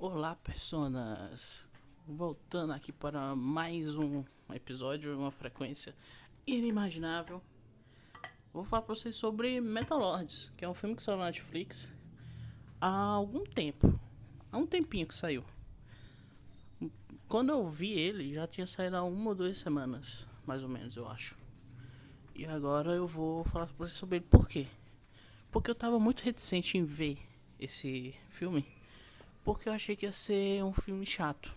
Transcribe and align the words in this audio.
Olá, 0.00 0.36
personas! 0.36 1.64
Voltando 2.06 2.72
aqui 2.72 2.92
para 2.92 3.34
mais 3.34 3.96
um 3.96 4.22
episódio, 4.54 5.18
uma 5.18 5.32
frequência 5.32 5.92
inimaginável. 6.46 7.42
Vou 8.52 8.62
falar 8.62 8.82
para 8.82 8.94
vocês 8.94 9.16
sobre 9.16 9.60
Metal 9.60 9.98
Lords, 9.98 10.52
que 10.56 10.64
é 10.64 10.68
um 10.68 10.72
filme 10.72 10.94
que 10.94 11.02
saiu 11.02 11.18
na 11.18 11.24
Netflix 11.24 11.90
há 12.80 12.88
algum 12.88 13.42
tempo. 13.42 13.98
Há 14.52 14.58
um 14.58 14.68
tempinho 14.68 15.04
que 15.04 15.16
saiu. 15.16 15.44
Quando 17.26 17.50
eu 17.50 17.68
vi 17.68 17.90
ele, 17.90 18.32
já 18.32 18.46
tinha 18.46 18.68
saído 18.68 18.98
há 18.98 19.02
uma 19.02 19.30
ou 19.30 19.34
duas 19.34 19.58
semanas, 19.58 20.28
mais 20.46 20.62
ou 20.62 20.68
menos, 20.68 20.94
eu 20.94 21.08
acho. 21.08 21.36
E 22.36 22.46
agora 22.46 22.92
eu 22.92 23.08
vou 23.08 23.42
falar 23.42 23.66
para 23.66 23.74
vocês 23.74 23.98
sobre 23.98 24.18
ele. 24.18 24.26
Por 24.26 24.46
quê? 24.46 24.68
Porque 25.50 25.68
eu 25.68 25.72
estava 25.72 25.98
muito 25.98 26.22
reticente 26.22 26.78
em 26.78 26.84
ver 26.84 27.18
esse 27.58 28.14
filme 28.30 28.77
porque 29.48 29.66
eu 29.66 29.72
achei 29.72 29.96
que 29.96 30.04
ia 30.04 30.12
ser 30.12 30.62
um 30.62 30.74
filme 30.74 31.06
chato. 31.06 31.54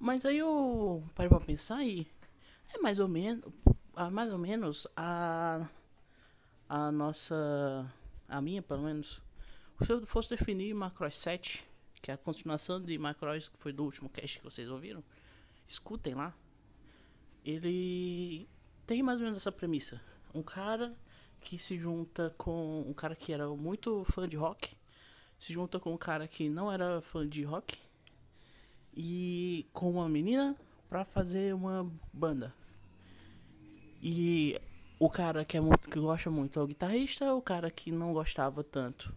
Mas 0.00 0.24
aí 0.24 0.38
eu 0.38 1.04
parei 1.14 1.28
pra 1.28 1.38
pensar 1.38 1.84
e 1.84 2.10
é 2.72 2.78
mais 2.78 2.98
ou 2.98 3.06
menos, 3.06 3.44
mais 4.10 4.32
ou 4.32 4.38
menos 4.38 4.86
a 4.96 5.68
a 6.66 6.90
nossa 6.90 7.86
a 8.26 8.40
minha, 8.40 8.62
pelo 8.62 8.80
menos. 8.80 9.20
Se 9.82 9.92
eu 9.92 10.06
fosse 10.06 10.30
definir 10.30 10.74
Macross 10.74 11.18
7, 11.18 11.66
que 12.00 12.10
é 12.10 12.14
a 12.14 12.16
continuação 12.16 12.80
de 12.80 12.96
Macross 12.96 13.50
que 13.50 13.58
foi 13.58 13.70
do 13.70 13.84
último 13.84 14.08
cast 14.08 14.38
que 14.38 14.44
vocês 14.44 14.70
ouviram, 14.70 15.04
escutem 15.68 16.14
lá. 16.14 16.32
Ele 17.44 18.48
tem 18.86 19.02
mais 19.02 19.18
ou 19.18 19.24
menos 19.24 19.36
essa 19.36 19.52
premissa. 19.52 20.00
Um 20.34 20.42
cara 20.42 20.96
que 21.42 21.58
se 21.58 21.78
junta 21.78 22.34
com 22.38 22.80
um 22.88 22.94
cara 22.94 23.14
que 23.14 23.34
era 23.34 23.46
muito 23.48 24.02
fã 24.06 24.26
de 24.26 24.38
rock 24.38 24.74
se 25.38 25.52
junta 25.52 25.78
com 25.78 25.92
um 25.92 25.98
cara 25.98 26.26
que 26.26 26.48
não 26.48 26.70
era 26.70 27.00
fã 27.00 27.28
de 27.28 27.42
rock 27.42 27.76
e 28.96 29.66
com 29.72 29.90
uma 29.90 30.08
menina 30.08 30.56
para 30.88 31.04
fazer 31.04 31.54
uma 31.54 31.90
banda. 32.12 32.54
E 34.02 34.60
o 34.98 35.08
cara 35.10 35.44
que, 35.44 35.56
é 35.56 35.60
muito, 35.60 35.90
que 35.90 35.98
gosta 35.98 36.30
muito 36.30 36.58
é 36.58 36.62
o 36.62 36.66
guitarrista, 36.66 37.34
o 37.34 37.42
cara 37.42 37.70
que 37.70 37.90
não 37.90 38.12
gostava 38.12 38.62
tanto 38.62 39.14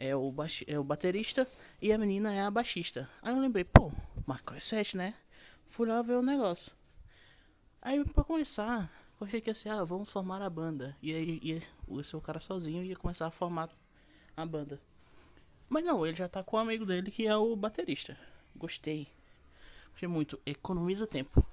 é 0.00 0.16
o, 0.16 0.34
é 0.66 0.78
o 0.78 0.82
baterista 0.82 1.46
e 1.80 1.92
a 1.92 1.98
menina 1.98 2.32
é 2.32 2.40
a 2.40 2.50
baixista. 2.50 3.08
Aí 3.20 3.34
eu 3.34 3.40
lembrei, 3.40 3.64
pô, 3.64 3.92
Marco 4.26 4.54
é 4.54 4.60
7, 4.60 4.96
né? 4.96 5.14
Fui 5.66 5.86
lá 5.86 6.00
ver 6.00 6.14
o 6.14 6.22
negócio. 6.22 6.72
Aí 7.82 8.02
pra 8.04 8.24
começar, 8.24 8.90
eu 9.20 9.26
achei 9.26 9.42
que 9.42 9.50
ia 9.50 9.54
ser, 9.54 9.68
ah, 9.68 9.84
vamos 9.84 10.08
formar 10.08 10.40
a 10.40 10.48
banda. 10.48 10.96
E 11.02 11.14
aí 11.14 11.38
ia, 11.42 11.62
o 11.86 12.02
seu 12.02 12.20
cara 12.20 12.40
sozinho 12.40 12.82
ia 12.82 12.96
começar 12.96 13.26
a 13.26 13.30
formar 13.30 13.68
a 14.34 14.46
banda. 14.46 14.80
Mas 15.70 15.84
não, 15.84 16.04
ele 16.04 16.16
já 16.16 16.28
tá 16.28 16.42
com 16.42 16.56
o 16.56 16.60
amigo 16.60 16.84
dele 16.84 17.12
que 17.12 17.28
é 17.28 17.36
o 17.36 17.54
baterista. 17.54 18.18
Gostei. 18.56 19.06
Gostei 19.90 20.08
muito. 20.08 20.38
Economiza 20.44 21.06
tempo. 21.06 21.46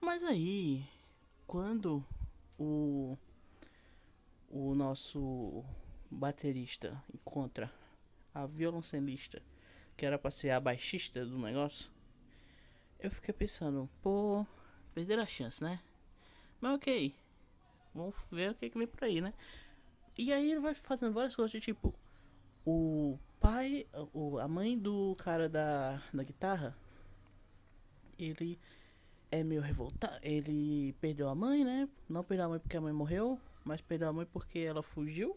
Mas 0.00 0.24
aí, 0.24 0.82
quando 1.46 2.02
o 2.58 3.16
o 4.48 4.74
nosso 4.74 5.62
baterista 6.10 7.02
encontra 7.14 7.70
a 8.34 8.46
violoncelista, 8.46 9.42
que 9.96 10.06
era 10.06 10.18
pra 10.18 10.30
ser 10.30 10.50
a 10.50 10.60
baixista 10.60 11.26
do 11.26 11.38
negócio, 11.38 11.90
eu 12.98 13.10
fiquei 13.10 13.34
pensando, 13.34 13.88
pô, 14.02 14.46
perderam 14.94 15.22
a 15.22 15.26
chance, 15.26 15.62
né? 15.62 15.78
Mas 16.58 16.74
ok, 16.74 17.14
vamos 17.94 18.14
ver 18.30 18.52
o 18.52 18.54
que, 18.54 18.70
que 18.70 18.78
vem 18.78 18.86
por 18.86 19.04
aí, 19.04 19.20
né? 19.20 19.34
E 20.16 20.32
aí 20.32 20.50
ele 20.50 20.60
vai 20.60 20.74
fazendo 20.74 21.12
várias 21.12 21.36
coisas, 21.36 21.62
tipo, 21.62 21.94
o 22.64 23.18
pai, 23.40 23.86
o, 24.12 24.38
a 24.38 24.46
mãe 24.46 24.78
do 24.78 25.16
cara 25.16 25.48
da, 25.48 26.00
da 26.12 26.22
guitarra, 26.22 26.76
ele 28.18 28.58
é 29.30 29.42
meio 29.42 29.60
revoltado. 29.60 30.18
Ele 30.22 30.94
perdeu 31.00 31.28
a 31.28 31.34
mãe, 31.34 31.64
né? 31.64 31.88
Não 32.08 32.22
perdeu 32.22 32.46
a 32.46 32.48
mãe 32.50 32.58
porque 32.60 32.76
a 32.76 32.80
mãe 32.80 32.92
morreu, 32.92 33.40
mas 33.64 33.80
perdeu 33.80 34.08
a 34.08 34.12
mãe 34.12 34.26
porque 34.26 34.60
ela 34.60 34.82
fugiu. 34.82 35.36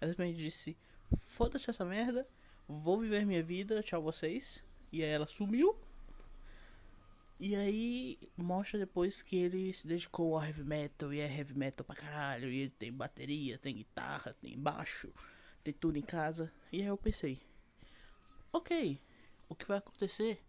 Ela 0.00 0.12
simplesmente 0.12 0.38
disse: 0.38 0.76
Foda-se 1.24 1.70
essa 1.70 1.84
merda, 1.84 2.26
vou 2.68 3.00
viver 3.00 3.26
minha 3.26 3.42
vida, 3.42 3.82
tchau 3.82 4.02
vocês. 4.02 4.62
E 4.92 5.02
aí 5.02 5.10
ela 5.10 5.26
sumiu. 5.26 5.76
E 7.40 7.56
aí 7.56 8.18
mostra 8.36 8.78
depois 8.78 9.20
que 9.20 9.36
ele 9.36 9.72
se 9.72 9.88
dedicou 9.88 10.36
ao 10.36 10.44
heavy 10.44 10.62
metal 10.62 11.12
e 11.12 11.18
é 11.18 11.26
heavy 11.26 11.58
metal 11.58 11.84
pra 11.84 11.96
caralho. 11.96 12.48
E 12.48 12.60
ele 12.60 12.70
tem 12.70 12.92
bateria, 12.92 13.58
tem 13.58 13.74
guitarra, 13.74 14.36
tem 14.40 14.56
baixo 14.56 15.12
ter 15.62 15.72
tudo 15.72 15.98
em 15.98 16.02
casa. 16.02 16.52
E 16.70 16.80
aí 16.80 16.86
eu 16.86 16.96
pensei, 16.96 17.40
ok, 18.52 19.00
o 19.48 19.54
que 19.54 19.66
vai 19.66 19.78
acontecer 19.78 20.42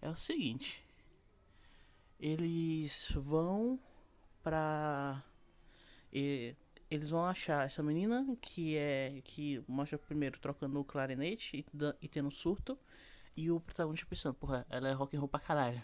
é 0.00 0.08
o 0.08 0.16
seguinte. 0.16 0.84
Eles 2.18 3.12
vão 3.12 3.80
pra. 4.42 5.24
Eles 6.12 7.10
vão 7.10 7.24
achar 7.24 7.66
essa 7.66 7.82
menina 7.82 8.26
que 8.40 8.76
é. 8.76 9.20
que 9.24 9.62
mostra 9.66 9.98
primeiro 9.98 10.38
trocando 10.38 10.80
o 10.80 10.84
clarinete 10.84 11.58
e, 11.58 11.64
e 12.02 12.08
tendo 12.08 12.30
surto. 12.30 12.78
E 13.36 13.50
o 13.50 13.60
protagonista 13.60 14.06
pensando, 14.06 14.34
porra, 14.34 14.66
ela 14.68 14.88
é 14.88 14.92
rock 14.92 15.16
and 15.16 15.20
roll 15.20 15.28
pra 15.28 15.40
caralho. 15.40 15.82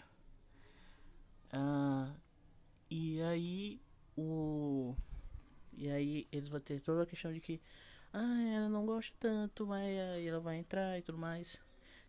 Uh, 1.53 2.13
e 2.89 3.21
aí 3.21 3.81
o. 4.15 4.95
E 5.73 5.89
aí 5.89 6.27
eles 6.31 6.49
vão 6.49 6.59
ter 6.59 6.81
toda 6.81 7.03
a 7.03 7.05
questão 7.05 7.31
de 7.31 7.39
que 7.39 7.61
ah, 8.13 8.41
ela 8.55 8.69
não 8.69 8.85
gosta 8.85 9.15
tanto, 9.19 9.67
mas 9.67 9.95
ela 10.25 10.39
vai 10.39 10.57
entrar 10.57 10.97
e 10.97 11.01
tudo 11.01 11.17
mais. 11.17 11.61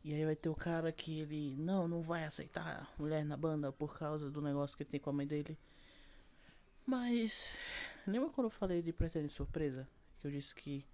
E 0.04 0.14
aí 0.14 0.24
vai 0.24 0.36
ter 0.36 0.48
o 0.48 0.54
cara 0.54 0.92
que 0.92 1.20
ele 1.20 1.56
não, 1.56 1.88
não 1.88 2.02
vai 2.02 2.24
aceitar 2.24 2.92
mulher 2.98 3.24
na 3.24 3.36
banda 3.36 3.72
por 3.72 3.98
causa 3.98 4.30
do 4.30 4.40
negócio 4.40 4.76
que 4.76 4.82
ele 4.82 4.90
tem 4.90 5.00
com 5.00 5.10
a 5.10 5.12
mãe 5.12 5.26
dele. 5.26 5.58
Mas 6.86 7.58
lembra 8.06 8.30
quando 8.30 8.46
eu 8.46 8.50
falei 8.50 8.80
de 8.80 8.92
Pretende 8.92 9.28
Surpresa? 9.28 9.86
Que 10.20 10.26
eu 10.26 10.30
disse 10.30 10.54
que 10.54 10.86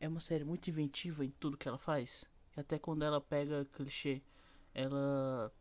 é 0.00 0.06
uma 0.06 0.20
série 0.20 0.44
muito 0.44 0.68
inventiva 0.68 1.24
em 1.24 1.30
tudo 1.30 1.56
que 1.56 1.66
ela 1.66 1.78
faz. 1.78 2.24
E 2.56 2.60
até 2.60 2.78
quando 2.78 3.02
ela 3.02 3.20
pega 3.20 3.64
clichê, 3.72 4.22
ela 4.74 5.52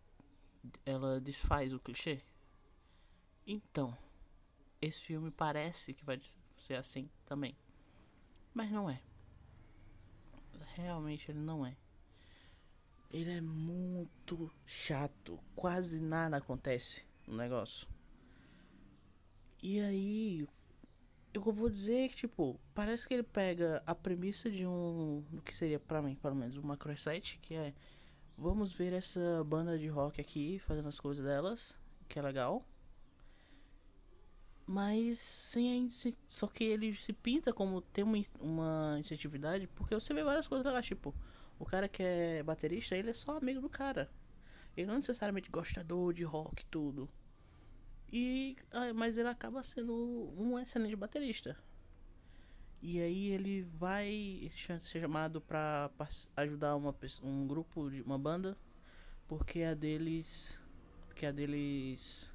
ela 0.85 1.19
desfaz 1.19 1.73
o 1.73 1.79
clichê. 1.79 2.21
Então, 3.47 3.97
esse 4.79 5.01
filme 5.01 5.31
parece 5.31 5.93
que 5.93 6.05
vai 6.05 6.21
ser 6.55 6.75
assim 6.75 7.09
também. 7.25 7.55
Mas 8.53 8.71
não 8.71 8.89
é. 8.89 9.01
Realmente 10.75 11.31
ele 11.31 11.39
não 11.39 11.65
é. 11.65 11.75
Ele 13.09 13.31
é 13.31 13.41
muito 13.41 14.51
chato. 14.65 15.39
Quase 15.55 15.99
nada 15.99 16.37
acontece 16.37 17.03
no 17.27 17.35
negócio. 17.35 17.87
E 19.61 19.79
aí. 19.79 20.47
Eu 21.33 21.41
vou 21.41 21.69
dizer 21.69 22.09
que, 22.09 22.15
tipo, 22.15 22.59
parece 22.73 23.07
que 23.07 23.13
ele 23.13 23.23
pega 23.23 23.81
a 23.85 23.95
premissa 23.95 24.51
de 24.51 24.65
um. 24.65 25.23
do 25.31 25.41
que 25.41 25.53
seria 25.53 25.79
para 25.79 26.01
mim, 26.01 26.15
pelo 26.15 26.35
menos, 26.35 26.57
uma 26.57 26.75
crossite, 26.75 27.39
que 27.41 27.53
é. 27.53 27.73
Vamos 28.37 28.73
ver 28.73 28.91
essa 28.91 29.43
banda 29.45 29.77
de 29.77 29.87
rock 29.87 30.19
aqui 30.19 30.59
fazendo 30.59 30.89
as 30.89 30.99
coisas 30.99 31.23
delas, 31.23 31.77
que 32.09 32.17
é 32.17 32.21
legal 32.21 32.65
mas 34.65 35.19
sem 35.19 35.89
só 36.27 36.47
que 36.47 36.63
ele 36.63 36.95
se 36.95 37.13
pinta 37.13 37.51
como 37.53 37.81
tem 37.81 38.03
uma, 38.03 38.17
uma 38.39 38.97
incentividade 38.99 39.67
porque 39.67 39.93
você 39.93 40.13
vê 40.13 40.23
várias 40.23 40.47
coisas 40.47 40.71
lá 40.71 40.81
tipo 40.81 41.13
o 41.61 41.65
cara 41.65 41.87
que 41.87 42.01
é 42.01 42.41
baterista 42.41 42.95
ele 42.95 43.11
é 43.11 43.13
só 43.13 43.37
amigo 43.37 43.61
do 43.61 43.69
cara. 43.69 44.09
Ele 44.75 44.87
não 44.87 44.95
é 44.95 44.97
necessariamente 44.97 45.51
gostador 45.51 46.11
de 46.11 46.23
rock 46.23 46.65
tudo. 46.65 47.07
E 48.11 48.57
ah, 48.71 48.91
mas 48.95 49.15
ele 49.15 49.27
acaba 49.27 49.63
sendo 49.63 50.33
um 50.35 50.57
excelente 50.57 50.95
baterista. 50.95 51.55
E 52.81 52.99
aí 52.99 53.27
ele 53.27 53.61
vai 53.77 54.51
ser 54.57 54.79
chamado 54.99 55.39
para 55.39 55.91
ajudar 56.35 56.75
uma, 56.75 56.95
um 57.21 57.45
grupo 57.45 57.91
de 57.91 58.01
uma 58.01 58.17
banda 58.17 58.57
porque 59.27 59.61
a 59.61 59.75
deles 59.75 60.59
que 61.15 61.27
a 61.27 61.31
deles 61.31 62.33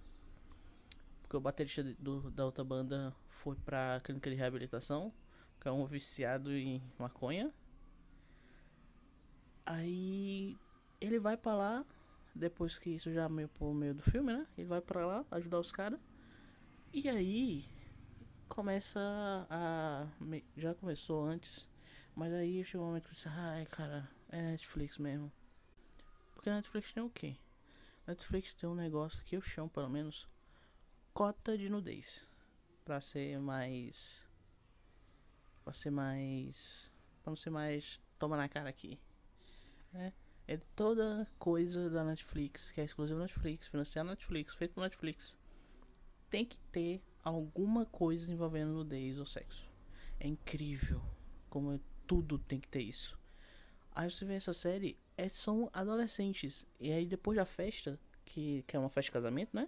porque 1.27 1.37
o 1.37 1.41
baterista 1.41 1.83
do, 1.99 2.31
da 2.31 2.45
outra 2.45 2.63
banda 2.63 3.13
foi 3.27 3.57
pra 3.57 4.01
clínica 4.05 4.31
de 4.31 4.37
reabilitação, 4.37 5.13
que 5.61 5.67
é 5.67 5.73
um 5.73 5.85
viciado 5.85 6.53
em 6.53 6.81
maconha. 6.97 7.53
Aí 9.67 10.57
ele 11.01 11.19
vai 11.19 11.37
para 11.37 11.55
lá, 11.55 11.87
depois 12.33 12.79
que 12.79 12.91
isso 12.91 13.13
já 13.13 13.29
meio 13.29 13.49
por 13.49 13.75
meio 13.75 13.93
do 13.93 14.05
filme, 14.05 14.33
né? 14.33 14.47
Ele 14.57 14.69
vai 14.69 14.81
para 14.81 15.05
lá 15.05 15.27
ajudar 15.33 15.59
os 15.59 15.73
caras. 15.73 15.99
E 16.93 17.09
aí 17.09 17.65
começa 18.49 19.01
a. 19.51 20.07
Já 20.57 20.77
começou 20.77 21.25
antes, 21.25 21.67
mas 22.15 22.33
aí 22.33 22.65
chegou 22.65 22.87
um 22.87 22.91
momento 22.91 23.03
que 23.03 23.11
eu 23.11 23.15
disse, 23.15 23.29
ai 23.29 23.67
cara, 23.67 24.09
é 24.29 24.41
Netflix 24.41 24.97
mesmo. 24.97 25.33
Porque 26.37 26.51
Netflix 26.51 26.93
tem 26.93 27.03
o 27.03 27.11
quê? 27.11 27.37
Netflix 28.07 28.55
tem 28.55 28.69
um 28.69 28.77
negócio 28.77 29.25
que 29.25 29.37
eu 29.37 29.43
chamo 29.43 29.69
pelo 29.69 29.91
menos 29.91 30.29
cota 31.17 31.57
de 31.57 31.71
nudez. 31.71 32.29
Pra 32.85 33.01
ser 33.01 33.39
mais. 33.41 34.23
Pra 35.65 35.73
ser 35.73 35.91
mais. 35.91 36.93
Pra 37.23 37.31
não 37.31 37.37
ser 37.37 37.49
mais. 37.49 37.99
Toma 38.19 38.37
na 38.37 38.51
cara 38.51 38.69
aqui. 38.69 39.01
né? 39.91 40.13
É 40.47 40.59
toda 40.77 41.27
coisa 41.39 41.89
da 41.89 42.05
Netflix, 42.05 42.71
que 42.71 42.83
é 42.83 42.85
exclusiva 42.85 43.19
Netflix, 43.19 43.67
financiada 43.67 44.11
Netflix, 44.11 44.55
feito 44.55 44.75
por 44.75 44.83
Netflix. 44.83 45.35
Tem 46.29 46.45
que 46.45 46.59
ter 46.71 47.03
alguma 47.25 47.87
coisa 47.87 48.31
envolvendo 48.31 48.75
nudez 48.75 49.19
ou 49.19 49.25
sexo. 49.25 49.67
É 50.21 50.29
incrível 50.29 51.03
como 51.49 51.81
tudo 52.07 52.39
tem 52.39 52.61
que 52.61 52.69
ter 52.69 52.83
isso. 52.83 53.19
Aí 53.95 54.11
você 54.11 54.27
vê 54.27 54.35
essa 54.35 54.53
série, 54.53 54.99
é, 55.17 55.31
são 55.31 55.71
adolescentes. 55.73 56.67
E 56.79 56.93
aí 56.93 57.07
depois 57.07 57.37
da 57.37 57.47
festa, 57.47 57.99
que, 58.23 58.63
que 58.67 58.77
é 58.77 58.79
uma 58.79 58.91
festa 58.91 59.09
de 59.09 59.13
casamento, 59.13 59.57
né? 59.57 59.67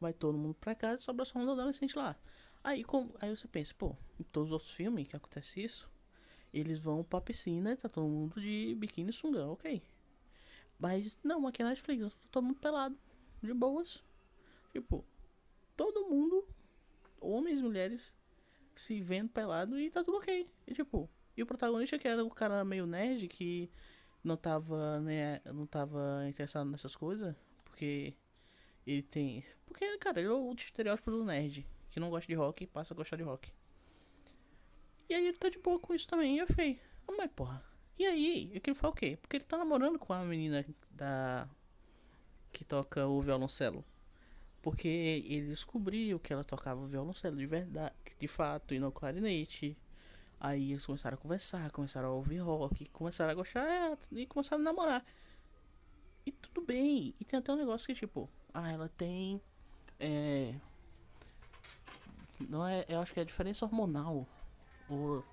Vai 0.00 0.12
todo 0.12 0.36
mundo 0.36 0.54
pra 0.54 0.74
casa 0.74 1.00
e 1.00 1.04
sobra 1.04 1.24
só 1.24 1.38
um 1.38 1.50
adolescente 1.50 1.96
lá. 1.96 2.16
Aí, 2.62 2.82
com, 2.82 3.10
aí 3.20 3.34
você 3.34 3.46
pensa, 3.46 3.74
pô, 3.78 3.96
em 4.18 4.24
todos 4.24 4.48
os 4.48 4.52
outros 4.52 4.72
filmes 4.72 5.06
que 5.06 5.16
acontece 5.16 5.62
isso, 5.62 5.90
eles 6.52 6.78
vão 6.78 7.04
pra 7.04 7.20
piscina 7.20 7.72
e 7.72 7.76
tá 7.76 7.88
todo 7.88 8.08
mundo 8.08 8.40
de 8.40 8.74
biquíni 8.76 9.10
e 9.10 9.12
sungão, 9.12 9.52
ok. 9.52 9.82
Mas 10.78 11.18
não, 11.22 11.46
aqui 11.46 11.62
na 11.62 11.70
Netflix, 11.70 12.14
tá 12.14 12.28
todo 12.30 12.44
mundo 12.44 12.58
pelado, 12.58 12.98
de 13.42 13.54
boas. 13.54 14.02
Tipo, 14.72 15.04
todo 15.76 16.08
mundo, 16.08 16.46
homens 17.20 17.60
e 17.60 17.62
mulheres, 17.62 18.12
se 18.74 19.00
vendo 19.00 19.30
pelado 19.30 19.78
e 19.78 19.90
tá 19.90 20.02
tudo 20.04 20.18
ok. 20.18 20.50
E 20.66 20.74
tipo, 20.74 21.08
e 21.36 21.42
o 21.42 21.46
protagonista 21.46 21.98
que 21.98 22.08
era 22.08 22.24
o 22.24 22.30
cara 22.30 22.64
meio 22.64 22.86
nerd 22.86 23.28
que 23.28 23.70
não 24.24 24.36
tava, 24.36 25.00
né, 25.00 25.40
não 25.44 25.66
tava 25.66 26.26
interessado 26.28 26.68
nessas 26.68 26.96
coisas, 26.96 27.34
porque 27.64 28.14
ele 28.86 29.02
tem, 29.02 29.44
porque 29.66 29.98
cara, 29.98 30.20
ele 30.20 30.28
é 30.28 30.32
o 30.32 30.52
estereótipo 30.52 31.10
do 31.10 31.24
nerd, 31.24 31.66
que 31.90 32.00
não 32.00 32.10
gosta 32.10 32.26
de 32.26 32.34
rock 32.34 32.64
e 32.64 32.66
passa 32.66 32.94
a 32.94 32.96
gostar 32.96 33.16
de 33.16 33.22
rock. 33.22 33.52
E 35.08 35.14
aí 35.14 35.26
ele 35.26 35.36
tá 35.36 35.48
de 35.48 35.58
boa 35.58 35.78
com 35.78 35.94
isso 35.94 36.08
também. 36.08 36.36
E 36.36 36.38
eu 36.38 36.46
falei, 36.46 36.80
mas 37.16 37.30
porra, 37.32 37.64
e 37.98 38.04
aí, 38.04 38.52
aquilo 38.54 38.76
foi 38.76 38.90
o 38.90 38.92
quê? 38.92 39.18
Porque 39.20 39.36
ele 39.36 39.44
tá 39.44 39.56
namorando 39.56 39.98
com 39.98 40.12
a 40.12 40.22
menina 40.22 40.64
da. 40.90 41.48
que 42.52 42.64
toca 42.64 43.06
o 43.06 43.22
violoncelo. 43.22 43.84
Porque 44.60 44.88
ele 44.88 45.46
descobriu 45.46 46.18
que 46.20 46.32
ela 46.32 46.44
tocava 46.44 46.80
o 46.80 46.86
violoncelo 46.86 47.36
de 47.36 47.46
verdade, 47.46 47.94
de 48.18 48.28
fato, 48.28 48.74
e 48.74 48.78
não 48.78 48.90
clarinete. 48.90 49.78
Aí 50.38 50.72
eles 50.72 50.84
começaram 50.84 51.14
a 51.16 51.18
conversar, 51.18 51.70
começaram 51.70 52.08
a 52.10 52.12
ouvir 52.12 52.38
rock, 52.38 52.86
começaram 52.90 53.30
a 53.30 53.34
gostar 53.34 53.98
e 54.12 54.26
começaram 54.26 54.60
a 54.60 54.64
namorar. 54.64 55.04
E 56.26 56.32
tudo 56.32 56.60
bem. 56.60 57.14
E 57.18 57.24
tem 57.24 57.38
até 57.38 57.52
um 57.52 57.56
negócio 57.56 57.86
que 57.86 57.94
tipo, 57.94 58.28
ah, 58.64 58.70
ela 58.70 58.88
tem. 58.88 59.40
É. 60.00 60.54
Não 62.48 62.66
é. 62.66 62.84
Eu 62.88 63.00
acho 63.00 63.12
que 63.12 63.20
é 63.20 63.24
diferença 63.24 63.64
hormonal. 63.64 64.26
Ou 64.88 65.24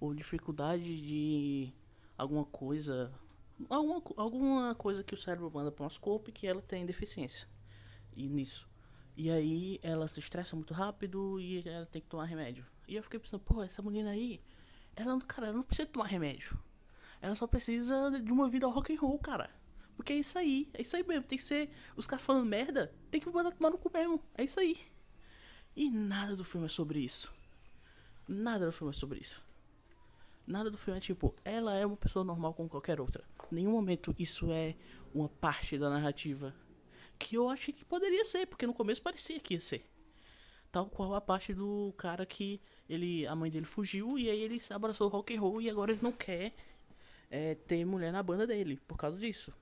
ou 0.00 0.14
dificuldade 0.14 1.00
de 1.00 1.72
alguma 2.16 2.44
coisa, 2.44 3.12
alguma, 3.68 4.02
alguma 4.16 4.74
coisa 4.74 5.04
que 5.04 5.14
o 5.14 5.16
cérebro 5.16 5.50
manda 5.52 5.70
para 5.70 5.82
o 5.82 5.84
nosso 5.84 6.00
corpo 6.00 6.30
e 6.30 6.32
que 6.32 6.46
ela 6.46 6.62
tem 6.62 6.86
deficiência 6.86 7.46
e 8.16 8.28
nisso. 8.28 8.68
E 9.16 9.30
aí 9.30 9.78
ela 9.82 10.08
se 10.08 10.18
estressa 10.18 10.56
muito 10.56 10.72
rápido 10.72 11.38
e 11.38 11.68
ela 11.68 11.84
tem 11.84 12.00
que 12.00 12.08
tomar 12.08 12.24
remédio. 12.24 12.64
E 12.88 12.96
eu 12.96 13.02
fiquei 13.02 13.20
pensando, 13.20 13.42
pô, 13.42 13.62
essa 13.62 13.82
menina 13.82 14.10
aí, 14.10 14.40
ela, 14.96 15.20
cara, 15.20 15.48
ela 15.48 15.56
não 15.56 15.62
precisa 15.62 15.86
tomar 15.86 16.06
remédio. 16.06 16.58
Ela 17.20 17.34
só 17.34 17.46
precisa 17.46 18.10
de 18.22 18.32
uma 18.32 18.48
vida 18.48 18.66
rock 18.66 18.94
and 18.94 19.00
roll, 19.00 19.18
cara. 19.18 19.50
Porque 20.00 20.14
é 20.14 20.16
isso 20.16 20.38
aí, 20.38 20.66
é 20.72 20.80
isso 20.80 20.96
aí 20.96 21.06
mesmo. 21.06 21.24
Tem 21.24 21.36
que 21.36 21.44
ser. 21.44 21.68
Os 21.94 22.06
caras 22.06 22.24
falando 22.24 22.46
merda, 22.46 22.90
tem 23.10 23.20
que 23.20 23.28
mandar 23.28 23.50
tomar 23.50 23.68
no 23.68 23.76
cu 23.76 23.90
mesmo. 23.92 24.18
É 24.34 24.42
isso 24.42 24.58
aí. 24.58 24.74
E 25.76 25.90
nada 25.90 26.34
do 26.34 26.42
filme 26.42 26.64
é 26.64 26.70
sobre 26.70 27.00
isso. 27.00 27.30
Nada 28.26 28.64
do 28.64 28.72
filme 28.72 28.92
é 28.92 28.94
sobre 28.94 29.18
isso. 29.18 29.44
Nada 30.46 30.70
do 30.70 30.78
filme 30.78 30.96
é 30.96 31.02
tipo, 31.02 31.34
ela 31.44 31.76
é 31.76 31.84
uma 31.84 31.98
pessoa 31.98 32.24
normal 32.24 32.54
como 32.54 32.66
qualquer 32.66 32.98
outra. 32.98 33.22
Em 33.52 33.56
nenhum 33.56 33.72
momento 33.72 34.14
isso 34.18 34.50
é 34.50 34.74
uma 35.14 35.28
parte 35.28 35.76
da 35.76 35.90
narrativa. 35.90 36.54
Que 37.18 37.36
eu 37.36 37.50
achei 37.50 37.74
que 37.74 37.84
poderia 37.84 38.24
ser, 38.24 38.46
porque 38.46 38.66
no 38.66 38.72
começo 38.72 39.02
parecia 39.02 39.38
que 39.38 39.52
ia 39.52 39.60
ser. 39.60 39.84
Tal 40.72 40.88
qual 40.88 41.14
a 41.14 41.20
parte 41.20 41.52
do 41.52 41.92
cara 41.98 42.24
que 42.24 42.58
ele, 42.88 43.26
a 43.26 43.36
mãe 43.36 43.50
dele 43.50 43.66
fugiu 43.66 44.18
e 44.18 44.30
aí 44.30 44.40
ele 44.40 44.62
abraçou 44.70 45.08
o 45.08 45.10
rock 45.10 45.36
and 45.36 45.40
roll 45.42 45.60
e 45.60 45.68
agora 45.68 45.92
ele 45.92 46.00
não 46.02 46.12
quer 46.12 46.54
é, 47.30 47.54
ter 47.54 47.84
mulher 47.84 48.10
na 48.10 48.22
banda 48.22 48.46
dele 48.46 48.80
por 48.88 48.96
causa 48.96 49.18
disso. 49.18 49.52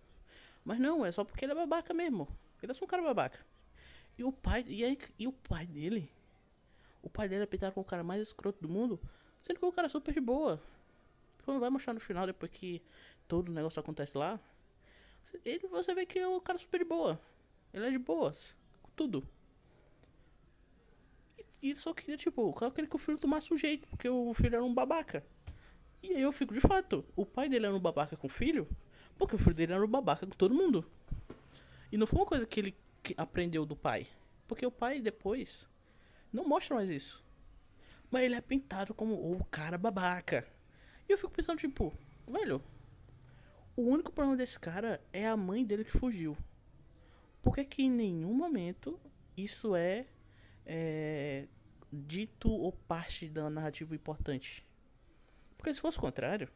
Mas 0.68 0.78
não, 0.78 1.04
é 1.04 1.10
só 1.10 1.24
porque 1.24 1.44
ele 1.44 1.52
é 1.52 1.54
babaca 1.54 1.94
mesmo. 1.94 2.28
Ele 2.62 2.70
é 2.70 2.74
só 2.74 2.84
um 2.84 2.88
cara 2.88 3.02
babaca. 3.02 3.44
E 4.18 4.22
o 4.22 4.30
pai, 4.30 4.64
e, 4.68 4.84
aí, 4.84 4.98
e 5.18 5.26
o 5.26 5.32
pai 5.32 5.66
dele? 5.66 6.12
O 7.02 7.08
pai 7.08 7.28
dele 7.28 7.44
é 7.44 7.46
pintado 7.46 7.72
com 7.72 7.80
o 7.80 7.84
cara 7.84 8.04
mais 8.04 8.20
escroto 8.20 8.60
do 8.60 8.68
mundo, 8.68 9.00
sendo 9.42 9.58
que 9.58 9.64
o 9.64 9.72
cara 9.72 9.86
é 9.86 9.88
super 9.88 10.12
de 10.12 10.20
boa 10.20 10.60
quando 11.48 11.60
vai 11.60 11.70
mostrar 11.70 11.94
no 11.94 12.00
final, 12.00 12.26
depois 12.26 12.52
que 12.52 12.82
todo 13.26 13.48
o 13.48 13.52
negócio 13.52 13.80
acontece 13.80 14.18
lá, 14.18 14.38
ele, 15.46 15.66
você 15.66 15.94
vê 15.94 16.04
que 16.04 16.18
é 16.18 16.28
um 16.28 16.38
cara 16.38 16.58
super 16.58 16.76
de 16.76 16.84
boa. 16.84 17.18
Ele 17.72 17.86
é 17.86 17.90
de 17.90 17.98
boas. 17.98 18.54
Com 18.82 18.90
tudo. 18.94 19.26
E, 21.38 21.46
e 21.62 21.70
ele 21.70 21.80
só 21.80 21.94
queria, 21.94 22.18
tipo, 22.18 22.42
o 22.42 22.52
cara 22.52 22.70
queria 22.70 22.90
que 22.90 22.96
o 22.96 22.98
filho 22.98 23.16
tomasse 23.16 23.50
um 23.50 23.56
jeito, 23.56 23.88
porque 23.88 24.10
o 24.10 24.34
filho 24.34 24.56
era 24.56 24.62
um 24.62 24.74
babaca. 24.74 25.24
E 26.02 26.12
aí 26.12 26.20
eu 26.20 26.30
fico, 26.32 26.52
de 26.52 26.60
fato, 26.60 27.02
o 27.16 27.24
pai 27.24 27.48
dele 27.48 27.64
era 27.64 27.74
um 27.74 27.80
babaca 27.80 28.14
com 28.14 28.26
o 28.26 28.30
filho, 28.30 28.68
porque 29.18 29.34
o 29.34 29.38
filho 29.38 29.54
dele 29.54 29.72
era 29.72 29.84
um 29.84 29.88
babaca 29.88 30.26
com 30.26 30.32
todo 30.32 30.54
mundo. 30.54 30.88
E 31.90 31.96
não 31.96 32.06
foi 32.06 32.20
uma 32.20 32.26
coisa 32.26 32.46
que 32.46 32.60
ele 32.60 32.76
aprendeu 33.16 33.66
do 33.66 33.74
pai. 33.74 34.06
Porque 34.46 34.64
o 34.64 34.70
pai 34.70 35.00
depois 35.00 35.68
não 36.32 36.46
mostra 36.46 36.76
mais 36.76 36.88
isso. 36.88 37.24
Mas 38.10 38.22
ele 38.22 38.34
é 38.34 38.40
pintado 38.40 38.94
como 38.94 39.14
o 39.14 39.44
cara 39.44 39.76
babaca. 39.76 40.46
E 41.08 41.12
eu 41.12 41.18
fico 41.18 41.32
pensando, 41.32 41.58
tipo, 41.58 41.92
velho, 42.26 42.62
o 43.76 43.82
único 43.82 44.12
problema 44.12 44.36
desse 44.36 44.58
cara 44.58 45.00
é 45.12 45.26
a 45.26 45.36
mãe 45.36 45.64
dele 45.64 45.84
que 45.84 45.92
fugiu. 45.92 46.36
Por 47.42 47.54
que, 47.54 47.64
que 47.64 47.82
em 47.82 47.90
nenhum 47.90 48.34
momento 48.34 48.98
isso 49.36 49.74
é, 49.74 50.06
é 50.66 51.46
dito 51.92 52.50
ou 52.50 52.72
parte 52.72 53.28
da 53.28 53.48
narrativa 53.48 53.94
importante? 53.94 54.66
Porque 55.56 55.72
se 55.72 55.80
fosse 55.80 55.98
o 55.98 56.00
contrário. 56.00 56.48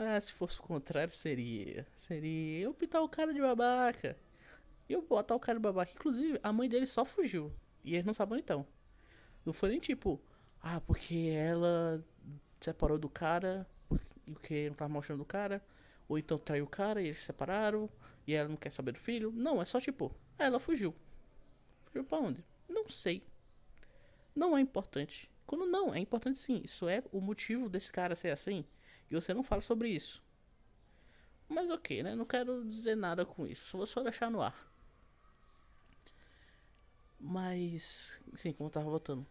Ah, 0.00 0.20
se 0.20 0.32
fosse 0.32 0.60
o 0.60 0.62
contrário 0.62 1.12
seria. 1.12 1.84
Seria 1.96 2.60
eu 2.60 2.72
pintar 2.72 3.02
o 3.02 3.08
cara 3.08 3.34
de 3.34 3.40
babaca. 3.40 4.16
E 4.88 4.92
eu 4.92 5.02
botar 5.02 5.34
o 5.34 5.40
cara 5.40 5.58
de 5.58 5.62
babaca. 5.62 5.90
Inclusive, 5.92 6.38
a 6.40 6.52
mãe 6.52 6.68
dele 6.68 6.86
só 6.86 7.04
fugiu. 7.04 7.52
E 7.82 7.94
eles 7.94 8.06
não 8.06 8.14
sabem 8.14 8.38
então. 8.38 8.64
Não 9.44 9.52
foi 9.52 9.70
nem 9.70 9.80
tipo, 9.80 10.20
ah, 10.62 10.80
porque 10.80 11.32
ela 11.34 12.04
separou 12.60 12.96
do 12.96 13.08
cara, 13.08 13.66
porque 14.24 14.68
não 14.68 14.76
tava 14.76 14.92
mostrando 14.92 15.22
o 15.22 15.26
cara, 15.26 15.60
ou 16.08 16.16
então 16.16 16.38
traiu 16.38 16.64
o 16.64 16.68
cara 16.68 17.02
e 17.02 17.06
eles 17.06 17.18
se 17.18 17.24
separaram, 17.24 17.90
e 18.24 18.34
ela 18.34 18.48
não 18.48 18.56
quer 18.56 18.70
saber 18.70 18.92
do 18.92 19.00
filho. 19.00 19.32
Não, 19.32 19.60
é 19.60 19.64
só 19.64 19.80
tipo, 19.80 20.14
ela 20.38 20.60
fugiu. 20.60 20.94
Fugiu 21.86 22.04
pra 22.04 22.18
onde? 22.18 22.44
Não 22.68 22.88
sei. 22.88 23.20
Não 24.32 24.56
é 24.56 24.60
importante. 24.60 25.28
Quando 25.44 25.66
não, 25.66 25.92
é 25.92 25.98
importante 25.98 26.38
sim. 26.38 26.60
Isso 26.64 26.88
é 26.88 27.02
o 27.10 27.20
motivo 27.20 27.68
desse 27.68 27.90
cara 27.90 28.14
ser 28.14 28.30
assim. 28.30 28.64
E 29.10 29.14
você 29.14 29.32
não 29.32 29.42
fala 29.42 29.60
sobre 29.60 29.88
isso. 29.88 30.22
Mas 31.48 31.70
ok, 31.70 32.02
né? 32.02 32.14
Não 32.14 32.26
quero 32.26 32.64
dizer 32.68 32.94
nada 32.94 33.24
com 33.24 33.46
isso. 33.46 33.76
Vou 33.76 33.86
só 33.86 34.02
deixar 34.02 34.30
no 34.30 34.42
ar. 34.42 34.54
Mas, 37.18 38.20
sim, 38.36 38.52
como 38.52 38.68
eu 38.68 38.72
tava 38.72 38.90
voltando. 38.90 39.26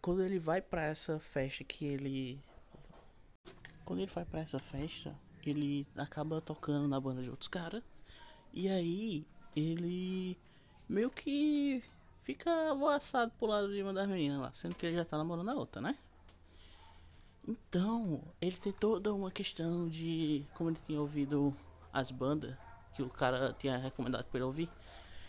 Quando 0.00 0.22
ele 0.22 0.38
vai 0.38 0.60
para 0.60 0.84
essa 0.84 1.18
festa 1.18 1.64
que 1.64 1.84
ele 1.84 2.40
quando 3.88 4.00
ele 4.00 4.10
vai 4.10 4.26
para 4.26 4.40
essa 4.40 4.58
festa, 4.58 5.18
ele 5.46 5.86
acaba 5.96 6.42
tocando 6.42 6.86
na 6.86 7.00
banda 7.00 7.22
de 7.22 7.30
outros 7.30 7.48
caras. 7.48 7.82
E 8.52 8.68
aí 8.68 9.26
ele 9.56 10.38
meio 10.86 11.10
que 11.10 11.82
fica 12.22 12.74
voaçado 12.74 13.32
pro 13.38 13.46
lado 13.46 13.72
de 13.72 13.82
uma 13.82 13.94
das 13.94 14.06
meninas 14.06 14.40
lá, 14.40 14.52
sendo 14.52 14.74
que 14.74 14.84
ele 14.84 14.96
já 14.96 15.06
tá 15.06 15.16
namorando 15.16 15.48
a 15.48 15.54
outra, 15.54 15.80
né? 15.80 15.96
Então, 17.48 18.22
ele 18.42 18.58
tem 18.58 18.74
toda 18.74 19.10
uma 19.14 19.30
questão 19.30 19.88
de 19.88 20.44
como 20.52 20.68
ele 20.68 20.78
tinha 20.84 21.00
ouvido 21.00 21.56
as 21.90 22.10
bandas 22.10 22.54
que 22.92 23.02
o 23.02 23.08
cara 23.08 23.54
tinha 23.58 23.78
recomendado 23.78 24.24
para 24.24 24.36
ele 24.36 24.44
ouvir. 24.44 24.70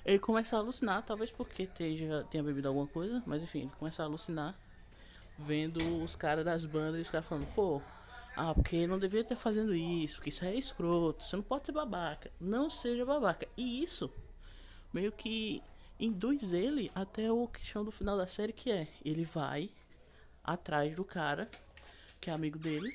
Ele 0.03 0.19
começa 0.19 0.57
a 0.57 0.59
alucinar, 0.59 1.01
talvez 1.03 1.31
porque 1.31 1.63
esteja, 1.63 2.27
tenha 2.29 2.43
bebido 2.43 2.67
alguma 2.67 2.87
coisa, 2.87 3.23
mas 3.25 3.41
enfim, 3.41 3.59
ele 3.61 3.71
começa 3.79 4.03
a 4.03 4.05
alucinar 4.05 4.53
vendo 5.37 5.77
os 6.03 6.13
caras 6.17 6.43
das 6.43 6.65
bandas 6.65 6.99
e 6.99 7.03
os 7.03 7.09
caras 7.09 7.25
falando, 7.25 7.47
pô, 7.55 7.81
ah, 8.35 8.53
porque 8.53 8.85
não 8.85 8.99
devia 8.99 9.21
estar 9.21 9.37
fazendo 9.37 9.73
isso, 9.73 10.17
porque 10.17 10.29
isso 10.29 10.43
é 10.43 10.53
escroto, 10.55 11.23
você 11.23 11.37
não 11.37 11.43
pode 11.43 11.67
ser 11.67 11.71
babaca. 11.71 12.29
Não 12.37 12.69
seja 12.69 13.05
babaca. 13.05 13.47
E 13.55 13.81
isso 13.81 14.11
meio 14.91 15.13
que 15.13 15.63
induz 15.97 16.51
ele 16.51 16.91
até 16.93 17.31
o 17.31 17.47
questão 17.47 17.85
do 17.85 17.91
final 17.91 18.17
da 18.17 18.27
série 18.27 18.51
que 18.51 18.69
é, 18.69 18.89
ele 19.05 19.23
vai 19.23 19.69
atrás 20.43 20.93
do 20.95 21.05
cara, 21.05 21.47
que 22.19 22.29
é 22.29 22.33
amigo 22.33 22.59
dele, 22.59 22.93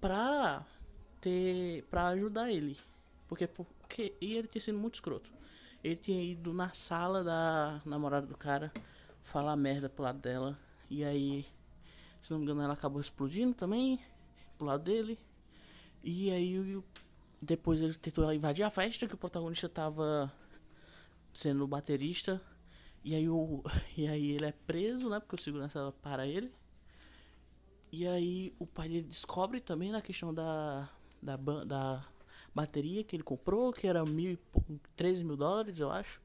pra 0.00 0.64
ter 1.20 1.84
para 1.84 2.08
ajudar 2.08 2.50
ele. 2.50 2.76
Porque 3.28 3.46
porque 3.46 4.14
e 4.20 4.36
ele 4.36 4.48
tinha 4.48 4.62
sido 4.62 4.78
muito 4.78 4.94
escroto. 4.94 5.30
Ele 5.82 5.96
tinha 5.96 6.22
ido 6.22 6.52
na 6.52 6.72
sala 6.74 7.24
da 7.24 7.80
namorada 7.84 8.26
do 8.26 8.36
cara 8.36 8.72
falar 9.22 9.56
merda 9.56 9.88
pro 9.88 10.02
lado 10.02 10.18
dela 10.18 10.58
e 10.90 11.04
aí, 11.04 11.46
se 12.20 12.32
não 12.32 12.38
me 12.38 12.44
engano, 12.44 12.62
ela 12.62 12.74
acabou 12.74 13.00
explodindo 13.00 13.54
também 13.54 14.00
pro 14.58 14.66
lado 14.66 14.82
dele. 14.82 15.16
E 16.02 16.30
aí 16.30 16.82
depois 17.40 17.80
ele 17.80 17.94
tentou 17.94 18.32
invadir 18.32 18.64
a 18.64 18.70
festa 18.70 19.06
que 19.06 19.14
o 19.14 19.18
protagonista 19.18 19.68
tava 19.68 20.32
sendo 21.32 21.66
baterista. 21.68 22.42
E 23.04 23.14
aí, 23.14 23.28
o, 23.28 23.62
e 23.96 24.08
aí 24.08 24.32
ele 24.32 24.46
é 24.46 24.52
preso, 24.52 25.08
né? 25.08 25.20
Porque 25.20 25.36
o 25.36 25.38
segurança 25.38 25.94
para 26.02 26.26
ele. 26.26 26.52
E 27.92 28.06
aí 28.06 28.54
o 28.58 28.66
pai 28.66 28.88
dele 28.88 29.02
descobre 29.08 29.60
também 29.60 29.90
na 29.90 30.00
questão 30.00 30.32
da, 30.32 30.88
da, 31.20 31.36
da 31.64 32.06
bateria 32.54 33.02
que 33.02 33.16
ele 33.16 33.22
comprou, 33.24 33.72
que 33.72 33.86
era 33.86 34.04
mil, 34.04 34.38
13 34.96 35.24
mil 35.24 35.36
dólares, 35.36 35.80
eu 35.80 35.90
acho. 35.90 36.20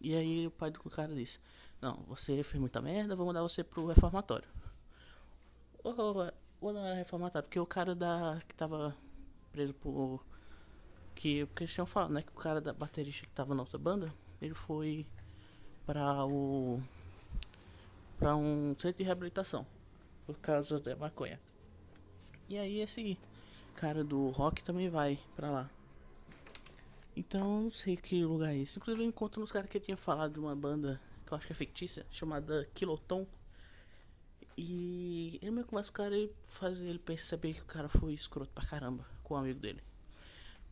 E 0.00 0.14
aí 0.14 0.46
o 0.46 0.50
pai 0.50 0.72
do 0.72 0.80
cara 0.90 1.14
disse, 1.14 1.40
não, 1.80 2.02
você 2.08 2.42
fez 2.42 2.60
muita 2.60 2.82
merda, 2.82 3.14
vou 3.14 3.26
mandar 3.26 3.42
você 3.42 3.62
pro 3.62 3.86
reformatório. 3.86 4.48
Ou, 5.84 6.72
não 6.72 6.84
era 6.84 6.96
reformatório, 6.96 7.46
porque 7.46 7.60
o 7.60 7.66
cara 7.66 7.94
da. 7.94 8.40
que 8.48 8.54
tava 8.54 8.96
preso 9.52 9.74
por. 9.74 10.24
Que 11.14 11.44
o 11.44 11.46
tinham 11.46 11.86
falado, 11.86 12.12
né? 12.12 12.22
Que 12.22 12.32
o 12.32 12.34
cara 12.34 12.60
da 12.60 12.72
baterista 12.72 13.26
que 13.26 13.32
tava 13.32 13.54
na 13.54 13.62
outra 13.62 13.78
banda, 13.78 14.12
ele 14.40 14.54
foi 14.54 15.06
para 15.86 16.24
o. 16.26 16.82
para 18.18 18.34
um 18.34 18.74
centro 18.78 18.98
de 18.98 19.04
reabilitação 19.04 19.66
por 20.26 20.38
causa 20.38 20.80
da 20.80 20.96
maconha. 20.96 21.40
E 22.48 22.58
aí 22.58 22.80
esse 22.80 23.18
cara 23.74 24.04
do 24.04 24.28
rock 24.30 24.62
também 24.62 24.88
vai 24.88 25.18
pra 25.34 25.50
lá. 25.50 25.70
Então 27.16 27.62
não 27.62 27.70
sei 27.70 27.96
que 27.96 28.24
lugar 28.24 28.52
é 28.54 28.58
esse. 28.58 28.78
Inclusive 28.78 29.04
eu 29.04 29.08
encontro 29.08 29.42
uns 29.42 29.52
caras 29.52 29.70
que 29.70 29.76
eu 29.76 29.80
tinha 29.80 29.96
falado 29.96 30.34
de 30.34 30.40
uma 30.40 30.54
banda 30.54 31.00
que 31.26 31.32
eu 31.32 31.38
acho 31.38 31.46
que 31.46 31.52
é 31.52 31.56
fictícia, 31.56 32.06
chamada 32.10 32.68
Kiloton. 32.74 33.26
E 34.56 35.38
ele 35.42 35.50
me 35.50 35.64
conversa 35.64 35.90
com 35.90 35.94
o 35.94 36.04
cara 36.04 36.16
e 36.16 36.30
faz 36.46 36.80
ele 36.80 36.98
perceber 36.98 37.54
que 37.54 37.62
o 37.62 37.66
cara 37.66 37.88
foi 37.88 38.12
escroto 38.12 38.52
pra 38.52 38.64
caramba 38.64 39.04
com 39.22 39.34
o 39.34 39.36
amigo 39.36 39.58
dele. 39.58 39.82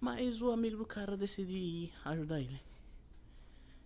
Mas 0.00 0.42
o 0.42 0.50
amigo 0.50 0.76
do 0.76 0.86
cara 0.86 1.16
decide 1.16 1.52
ir 1.52 1.92
ajudar 2.04 2.40
ele. 2.40 2.60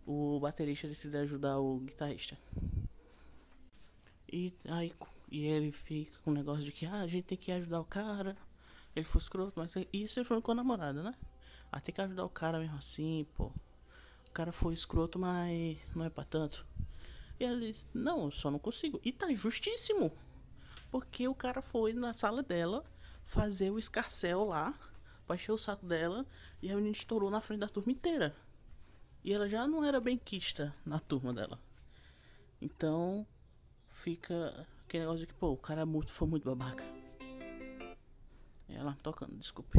O 0.06 0.38
baterista 0.40 0.88
decide 0.88 1.16
ajudar 1.18 1.58
o 1.58 1.78
guitarrista. 1.80 2.38
E 4.32 4.52
aí 4.66 4.92
e 5.28 5.44
ele 5.44 5.72
fica 5.72 6.18
com 6.20 6.30
o 6.30 6.34
negócio 6.34 6.64
de 6.64 6.72
que 6.72 6.86
ah, 6.86 7.00
a 7.00 7.06
gente 7.06 7.24
tem 7.24 7.38
que 7.38 7.50
ajudar 7.52 7.80
o 7.80 7.84
cara. 7.84 8.36
Ele 8.94 9.04
foi 9.04 9.20
escroto, 9.20 9.52
mas 9.56 9.74
isso 9.92 10.18
ele 10.18 10.24
foi 10.24 10.40
com 10.40 10.52
a 10.52 10.54
namorada, 10.54 11.02
né? 11.02 11.14
Ah, 11.70 11.80
tem 11.80 11.94
que 11.94 12.00
ajudar 12.00 12.24
o 12.24 12.30
cara 12.30 12.58
mesmo 12.58 12.76
assim, 12.76 13.26
pô. 13.34 13.52
O 14.28 14.30
cara 14.32 14.52
foi 14.52 14.72
escroto, 14.74 15.18
mas 15.18 15.78
não 15.94 16.04
é 16.04 16.10
pra 16.10 16.24
tanto. 16.24 16.66
E 17.38 17.44
ele 17.44 17.76
não, 17.92 18.24
eu 18.24 18.30
só 18.30 18.50
não 18.50 18.58
consigo. 18.58 19.00
E 19.04 19.12
tá 19.12 19.32
justíssimo. 19.32 20.12
Porque 20.90 21.26
o 21.28 21.34
cara 21.34 21.60
foi 21.60 21.92
na 21.92 22.14
sala 22.14 22.42
dela 22.42 22.84
fazer 23.24 23.70
o 23.70 23.78
escarcel 23.78 24.44
lá, 24.44 24.78
encher 25.34 25.52
o 25.52 25.58
saco 25.58 25.84
dela, 25.84 26.24
e 26.62 26.70
a 26.70 26.76
menina 26.76 26.92
estourou 26.92 27.30
na 27.30 27.40
frente 27.40 27.60
da 27.60 27.68
turma 27.68 27.92
inteira. 27.92 28.34
E 29.24 29.32
ela 29.32 29.48
já 29.48 29.66
não 29.66 29.84
era 29.84 30.00
bem 30.00 30.16
quista 30.16 30.74
na 30.84 31.00
turma 31.00 31.34
dela. 31.34 31.60
Então, 32.62 33.26
fica 33.88 34.66
aquele 34.86 35.02
negócio 35.02 35.20
de 35.20 35.26
que, 35.26 35.34
pô, 35.34 35.50
o 35.50 35.56
cara 35.56 35.82
é 35.82 35.84
muito, 35.84 36.10
foi 36.10 36.28
muito 36.28 36.44
babaca. 36.44 36.84
Ela 38.68 38.96
tocando, 39.02 39.36
desculpe. 39.36 39.78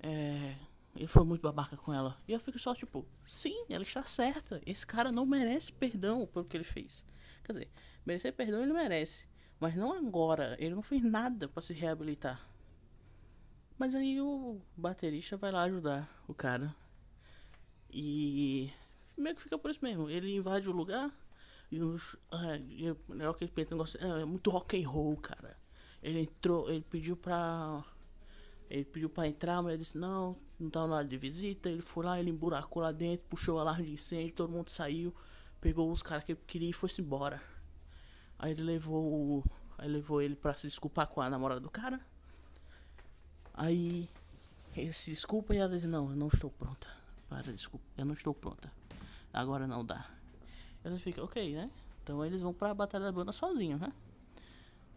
É, 0.00 0.54
ele 0.94 1.06
foi 1.06 1.24
muito 1.24 1.42
babaca 1.42 1.76
com 1.76 1.92
ela. 1.92 2.20
E 2.26 2.32
eu 2.32 2.40
fico 2.40 2.58
só 2.58 2.74
tipo, 2.74 3.06
sim, 3.24 3.64
ela 3.68 3.82
está 3.82 4.04
certa. 4.04 4.60
Esse 4.66 4.86
cara 4.86 5.10
não 5.10 5.26
merece 5.26 5.72
perdão 5.72 6.26
pelo 6.26 6.44
que 6.44 6.56
ele 6.56 6.64
fez. 6.64 7.04
Quer 7.44 7.52
dizer, 7.52 7.70
merecer 8.04 8.32
perdão 8.32 8.62
ele 8.62 8.72
merece. 8.72 9.26
Mas 9.58 9.74
não 9.74 9.92
agora. 9.92 10.56
Ele 10.58 10.74
não 10.74 10.82
fez 10.82 11.02
nada 11.02 11.48
para 11.48 11.62
se 11.62 11.72
reabilitar. 11.72 12.46
Mas 13.78 13.94
aí 13.94 14.20
o 14.20 14.60
baterista 14.76 15.36
vai 15.36 15.52
lá 15.52 15.62
ajudar 15.62 16.22
o 16.26 16.34
cara. 16.34 16.74
E 17.90 18.70
meio 19.16 19.34
que 19.34 19.42
fica 19.42 19.58
por 19.58 19.70
isso 19.70 19.80
mesmo. 19.82 20.10
Ele 20.10 20.36
invade 20.36 20.68
o 20.68 20.72
lugar. 20.72 21.12
E 21.70 21.80
os. 21.80 22.16
É, 22.32 23.24
é 23.24 23.28
o 23.28 23.34
que 23.34 23.44
ele 23.44 23.52
pensa, 23.52 23.74
negócio, 23.74 24.00
é, 24.02 24.24
muito 24.24 24.50
rock 24.50 24.82
and 24.82 24.88
roll, 24.88 25.16
cara. 25.16 25.56
Ele 26.02 26.20
entrou, 26.20 26.70
ele 26.70 26.84
pediu 26.88 27.16
pra 27.16 27.84
ele 28.70 28.84
pediu 28.84 29.08
pra 29.08 29.26
entrar, 29.26 29.56
a 29.56 29.62
mulher 29.62 29.78
disse 29.78 29.96
não, 29.96 30.36
não 30.60 30.68
tava 30.68 30.88
na 30.88 30.96
hora 30.96 31.08
de 31.08 31.16
visita. 31.16 31.70
Ele 31.70 31.82
foi 31.82 32.04
lá, 32.04 32.18
ele 32.20 32.30
emburacou 32.30 32.82
lá 32.82 32.92
dentro, 32.92 33.26
puxou 33.28 33.56
o 33.56 33.58
alarme 33.60 33.86
de 33.86 33.92
incêndio, 33.92 34.34
todo 34.34 34.52
mundo 34.52 34.68
saiu, 34.68 35.14
pegou 35.60 35.90
os 35.90 36.02
caras 36.02 36.24
que 36.24 36.32
ele 36.32 36.40
queria 36.46 36.70
e 36.70 36.72
foi-se 36.72 37.00
embora. 37.00 37.42
Aí 38.38 38.52
ele 38.52 38.62
levou 38.62 39.44
Aí 39.78 39.88
levou 39.88 40.20
ele 40.20 40.34
pra 40.34 40.54
se 40.54 40.66
desculpar 40.66 41.06
com 41.06 41.20
a 41.20 41.30
namorada 41.30 41.60
do 41.60 41.70
cara. 41.70 42.00
Aí 43.54 44.08
ele 44.76 44.92
se 44.92 45.12
desculpa 45.12 45.54
e 45.54 45.58
ela 45.58 45.70
diz, 45.78 45.88
não, 45.88 46.10
eu 46.10 46.16
não 46.16 46.26
estou 46.26 46.50
pronta. 46.50 46.88
Para, 47.28 47.52
desculpa, 47.52 47.86
eu 47.96 48.04
não 48.04 48.14
estou 48.14 48.34
pronta. 48.34 48.72
Agora 49.32 49.68
não 49.68 49.84
dá. 49.84 50.04
Ela 50.84 50.98
fica, 50.98 51.22
ok, 51.22 51.54
né? 51.54 51.70
Então 52.02 52.24
eles 52.24 52.40
vão 52.40 52.54
pra 52.54 52.74
Batalha 52.74 53.04
da 53.04 53.12
Banda 53.12 53.32
sozinhos, 53.32 53.80
né? 53.80 53.92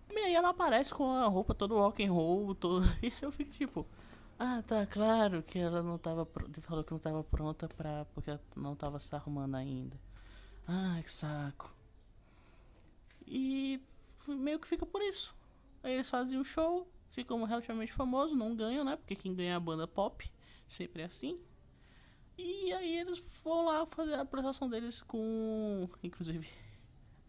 E 0.10 0.18
aí 0.18 0.36
ela 0.36 0.50
aparece 0.50 0.94
com 0.94 1.10
a 1.10 1.26
roupa 1.26 1.54
todo 1.56 1.76
rock 1.78 2.04
and 2.04 2.12
roll, 2.12 2.54
todo... 2.54 2.86
e 3.02 3.12
eu 3.22 3.32
fico 3.32 3.52
tipo, 3.52 3.88
ah, 4.38 4.62
tá 4.66 4.86
claro 4.86 5.44
que 5.44 5.60
ela 5.60 5.82
não 5.82 5.98
tava 5.98 6.26
pronta, 6.26 6.62
falou 6.62 6.84
que 6.84 6.92
não 6.92 7.00
tava 7.00 7.24
pronta 7.24 7.68
pra, 7.70 8.06
porque 8.14 8.38
não 8.56 8.76
tava 8.76 9.00
se 9.00 9.14
arrumando 9.16 9.56
ainda. 9.56 10.00
Ah, 10.68 11.00
que 11.04 11.12
saco. 11.12 11.74
E 13.28 13.80
meio 14.28 14.60
que 14.60 14.68
fica 14.68 14.86
por 14.86 15.02
isso. 15.02 15.36
Aí 15.84 15.94
eles 15.94 16.10
fazem 16.10 16.40
o 16.40 16.44
show, 16.44 16.88
ficam 17.10 17.44
relativamente 17.44 17.94
famosos, 17.94 18.38
não 18.38 18.56
ganham, 18.56 18.84
né? 18.84 18.96
Porque 18.96 19.16
quem 19.16 19.34
ganha 19.34 19.52
é 19.54 19.56
a 19.56 19.60
banda 19.60 19.88
pop, 19.88 20.30
sempre 20.68 21.02
é 21.02 21.06
assim. 21.06 21.40
E 22.38 22.74
aí 22.74 22.98
eles 22.98 23.24
vão 23.44 23.66
lá 23.66 23.86
fazer 23.86 24.16
a 24.16 24.22
apresentação 24.22 24.70
deles 24.70 25.02
com. 25.02 25.90
Inclusive, 26.04 26.48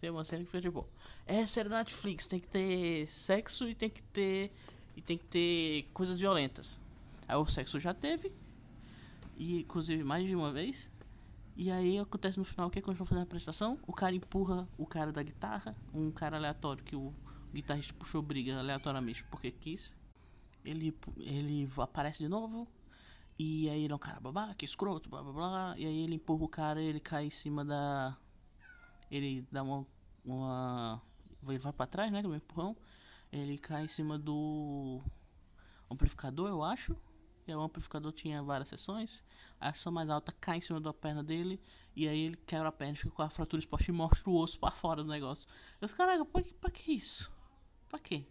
tem 0.01 0.11
uma 0.11 0.25
série 0.25 0.45
que 0.45 0.51
foi 0.51 0.61
tipo. 0.61 0.89
É 1.27 1.47
série 1.47 1.69
da 1.69 1.79
Netflix, 1.79 2.27
tem 2.27 2.41
que 2.41 2.49
ter 2.49 3.07
sexo 3.07 3.69
e 3.69 3.75
tem 3.75 3.91
que 3.91 4.03
ter. 4.03 4.51
E 4.97 5.01
tem 5.01 5.17
que 5.17 5.25
ter 5.25 5.89
coisas 5.95 6.19
violentas. 6.19 6.81
Aí 7.27 7.37
o 7.37 7.47
sexo 7.47 7.81
já 7.81 7.95
teve. 7.95 8.33
E 9.37 9.61
inclusive 9.61 10.03
mais 10.05 10.27
de 10.27 10.35
uma 10.35 10.53
vez. 10.53 10.91
E 11.57 11.71
aí 11.71 11.99
acontece 11.99 12.39
no 12.39 12.45
final 12.45 12.69
o 12.69 12.71
que 12.71 12.79
é 12.79 12.83
quando 12.83 12.95
estão 12.95 13.07
fazendo 13.07 13.23
a 13.23 13.25
apresentação? 13.25 13.79
O 13.87 13.93
cara 13.93 14.15
empurra 14.15 14.67
o 14.79 14.87
cara 14.87 15.13
da 15.13 15.23
guitarra, 15.23 15.77
um 15.93 16.11
cara 16.11 16.37
aleatório 16.37 16.83
que 16.83 16.97
o 16.97 17.13
guitarrista 17.53 17.93
puxou 17.95 18.23
briga 18.23 18.59
aleatoriamente 18.59 19.23
porque 19.25 19.51
quis. 19.51 19.95
Ele, 20.65 20.97
ele 21.19 21.69
aparece 21.77 22.21
de 22.21 22.29
novo. 22.29 22.67
E 23.39 23.69
aí 23.69 23.85
ele 23.85 23.93
é 23.93 23.97
um 23.97 23.99
cara 23.99 24.21
babaca, 24.21 24.65
escroto, 24.65 25.09
blá 25.09 25.23
blá 25.23 25.33
blá. 25.33 25.75
E 25.79 25.87
aí 25.87 26.03
ele 26.05 26.15
empurra 26.17 26.45
o 26.45 26.49
cara 26.49 26.81
e 26.83 26.87
ele 26.87 27.01
cai 27.01 27.27
em 27.27 27.31
cima 27.31 27.65
da 27.65 28.17
ele 29.11 29.47
dá 29.53 29.63
uma, 29.63 29.87
uma 30.25 31.03
ele 31.47 31.59
vai 31.59 31.73
para 31.73 31.87
trás, 31.87 32.11
né, 32.11 32.23
com 32.23 32.29
um 32.29 32.35
empurrão, 32.35 32.77
ele 33.31 33.59
cai 33.59 33.85
em 33.85 33.89
cima 33.89 34.19
do 34.19 35.03
amplificador, 35.91 36.49
eu 36.49 36.63
acho. 36.63 36.97
E 37.47 37.53
o 37.53 37.61
amplificador 37.61 38.13
tinha 38.13 38.43
várias 38.43 38.69
seções. 38.69 39.23
A 39.59 39.73
seção 39.73 39.93
mais 39.93 40.09
alta 40.09 40.33
cai 40.41 40.59
em 40.59 40.61
cima 40.61 40.81
da 40.81 40.93
perna 40.95 41.25
dele. 41.25 41.61
E 41.97 42.07
aí 42.07 42.21
ele 42.21 42.37
quebra 42.37 42.69
a 42.69 42.73
perna, 42.73 42.95
fica 42.95 43.11
com 43.11 43.23
a 43.23 43.29
fratura 43.29 43.61
exposta 43.61 43.91
e 43.91 43.95
mostra 43.95 44.31
o 44.31 44.37
osso 44.37 44.59
para 44.61 44.71
fora 44.71 45.03
do 45.03 45.11
negócio. 45.11 45.49
Eu 45.81 45.87
disse, 45.87 45.97
caraca, 45.97 46.25
pra, 46.25 46.43
pra 46.61 46.71
que 46.71 46.93
isso? 46.93 47.33
Pra 47.89 47.99
quê? 47.99 48.25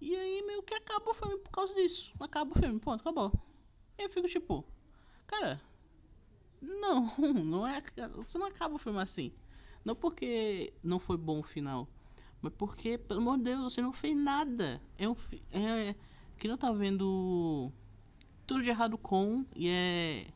E 0.00 0.14
aí 0.14 0.42
meio 0.42 0.62
que 0.62 0.74
acaba 0.74 1.10
o 1.10 1.14
filme 1.14 1.38
por 1.38 1.50
causa 1.50 1.74
disso. 1.74 2.12
Acaba 2.20 2.52
o 2.52 2.58
filme, 2.58 2.78
ponto, 2.78 3.00
acabou. 3.00 3.32
Eu 4.00 4.08
fico 4.08 4.26
tipo, 4.28 4.64
cara, 5.26 5.60
não, 6.60 7.12
não 7.44 7.66
é. 7.66 7.82
Você 8.16 8.38
não 8.38 8.46
acaba 8.46 8.74
o 8.74 8.78
filme 8.78 9.00
assim. 9.00 9.32
Não 9.84 9.94
porque 9.94 10.72
não 10.82 10.98
foi 10.98 11.16
bom 11.16 11.40
o 11.40 11.42
final. 11.42 11.88
Mas 12.40 12.52
porque, 12.56 12.96
pelo 12.96 13.20
amor 13.20 13.36
de 13.38 13.44
Deus, 13.44 13.72
você 13.72 13.82
não 13.82 13.92
fez 13.92 14.16
nada. 14.16 14.80
É 14.98 15.08
um 15.08 15.14
é 15.52 15.94
que 16.38 16.48
não 16.48 16.56
tá 16.56 16.72
vendo 16.72 17.70
tudo 18.46 18.62
de 18.62 18.70
errado 18.70 18.96
com 18.96 19.44
e 19.54 19.68
é 19.68 20.26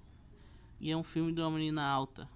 e 0.79 0.91
é 0.91 0.97
um 0.97 1.03
filme 1.03 1.33
de 1.33 1.41
uma 1.41 1.51
menina 1.51 1.83
alta 1.83 2.29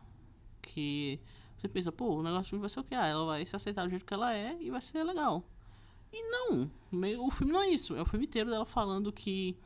que 0.62 1.20
você 1.56 1.68
pensa, 1.68 1.92
pô, 1.92 2.16
o 2.16 2.22
negócio 2.22 2.58
vai 2.58 2.68
ser 2.70 2.80
o 2.80 2.84
que? 2.84 2.94
Ah, 2.94 3.06
ela 3.06 3.26
vai 3.26 3.44
se 3.44 3.54
aceitar 3.54 3.84
do 3.84 3.90
jeito 3.90 4.06
que 4.06 4.14
ela 4.14 4.32
é 4.34 4.56
e 4.60 4.70
vai 4.70 4.80
ser 4.80 5.04
legal. 5.04 5.44
E 6.12 6.22
não, 6.30 6.70
o 7.20 7.30
filme 7.30 7.52
não 7.52 7.62
é 7.62 7.68
isso. 7.68 7.94
É 7.94 8.00
o 8.00 8.06
filme 8.06 8.26
inteiro 8.26 8.50
dela 8.50 8.64
falando 8.64 9.12
que 9.12 9.56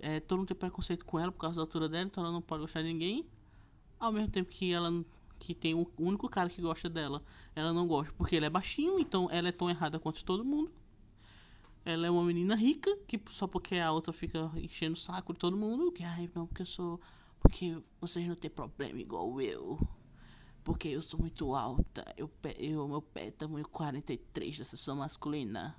é, 0.00 0.20
todo 0.20 0.38
mundo 0.38 0.48
tem 0.48 0.56
preconceito 0.56 1.04
com 1.04 1.18
ela 1.18 1.32
por 1.32 1.38
causa 1.38 1.56
da 1.56 1.62
altura 1.62 1.88
dela, 1.88 2.06
então 2.06 2.22
ela 2.22 2.32
não 2.32 2.42
pode 2.42 2.62
gostar 2.62 2.82
de 2.82 2.88
ninguém 2.88 3.26
ao 3.98 4.12
mesmo 4.12 4.28
tempo 4.28 4.50
que 4.50 4.72
ela 4.72 5.04
que 5.38 5.54
tem 5.54 5.72
o 5.74 5.88
único 5.96 6.28
cara 6.28 6.48
que 6.48 6.60
gosta 6.60 6.88
dela, 6.88 7.22
ela 7.54 7.72
não 7.72 7.86
gosta 7.86 8.12
porque 8.16 8.34
ele 8.34 8.46
é 8.46 8.50
baixinho, 8.50 8.98
então 8.98 9.28
ela 9.30 9.48
é 9.48 9.52
tão 9.52 9.70
errada 9.70 9.98
quanto 9.98 10.24
todo 10.24 10.44
mundo. 10.44 10.70
Ela 11.84 12.08
é 12.08 12.10
uma 12.10 12.24
menina 12.24 12.56
rica, 12.56 12.94
que 13.06 13.20
só 13.30 13.46
porque 13.46 13.76
a 13.76 13.92
outra 13.92 14.12
fica 14.12 14.50
enchendo 14.56 14.94
o 14.94 14.96
saco 14.96 15.32
de 15.32 15.38
todo 15.38 15.56
mundo, 15.56 15.92
que 15.92 16.02
ai, 16.02 16.28
não, 16.34 16.44
porque 16.46 16.62
eu 16.62 16.66
sou. 16.66 17.00
Porque 17.40 17.80
vocês 18.00 18.26
não 18.26 18.34
têm 18.34 18.50
problema 18.50 19.00
igual 19.00 19.40
eu. 19.40 19.78
Porque 20.64 20.88
eu 20.88 21.00
sou 21.00 21.20
muito 21.20 21.54
alta. 21.54 22.04
Eu, 22.16 22.28
eu 22.58 22.88
meu 22.88 23.00
pé 23.00 23.28
é 23.28 23.30
tamanho 23.30 23.66
43 23.68 24.58
da 24.58 24.64
sessão 24.64 24.96
masculina. 24.96 25.76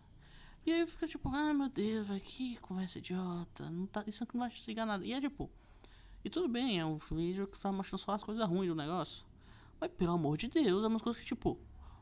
E 0.65 0.71
aí 0.71 0.85
fica 0.85 1.07
tipo, 1.07 1.29
ah 1.29 1.53
meu 1.53 1.69
Deus, 1.69 2.07
velho, 2.07 2.21
que 2.21 2.57
conversa 2.57 2.99
idiota. 2.99 3.69
Não 3.69 3.85
tá, 3.85 4.03
isso 4.07 4.23
aqui 4.23 4.35
não 4.35 4.41
vai 4.41 4.51
chegar 4.51 4.85
nada. 4.85 5.05
E 5.05 5.13
é 5.13 5.21
tipo. 5.21 5.49
E 6.23 6.29
tudo 6.29 6.49
bem, 6.49 6.79
é 6.79 6.85
um 6.85 6.97
vídeo 6.97 7.47
que 7.47 7.57
tá 7.59 7.71
mostrando 7.71 7.99
só 8.01 8.11
as 8.11 8.23
coisas 8.23 8.45
ruins 8.47 8.67
do 8.67 8.75
negócio. 8.75 9.25
Mas 9.79 9.89
pelo 9.91 10.11
amor 10.11 10.37
de 10.37 10.47
Deus, 10.47 10.83
é 10.83 10.87
umas 10.87 11.01
coisas 11.01 11.21
que 11.21 11.27
tipo. 11.27 11.59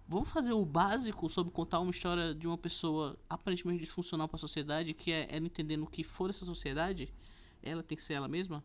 Vamos 0.10 0.32
fazer 0.32 0.54
o 0.54 0.66
básico 0.66 1.30
sobre 1.30 1.52
contar 1.52 1.82
uma 1.82 1.92
história 1.92 2.34
de 2.34 2.48
uma 2.48 2.58
pessoa 2.58 3.20
aparentemente 3.30 3.82
disfuncional 3.82 4.28
para 4.28 4.38
a 4.38 4.40
sociedade, 4.40 4.94
que 4.94 5.12
é 5.12 5.28
ela 5.30 5.46
entendendo 5.46 5.84
o 5.84 5.88
que 5.88 6.02
for 6.02 6.30
essa 6.30 6.46
sociedade, 6.46 7.14
ela 7.62 7.84
tem 7.84 7.98
que 7.98 8.04
ser 8.04 8.14
ela 8.14 8.28
mesma. 8.28 8.64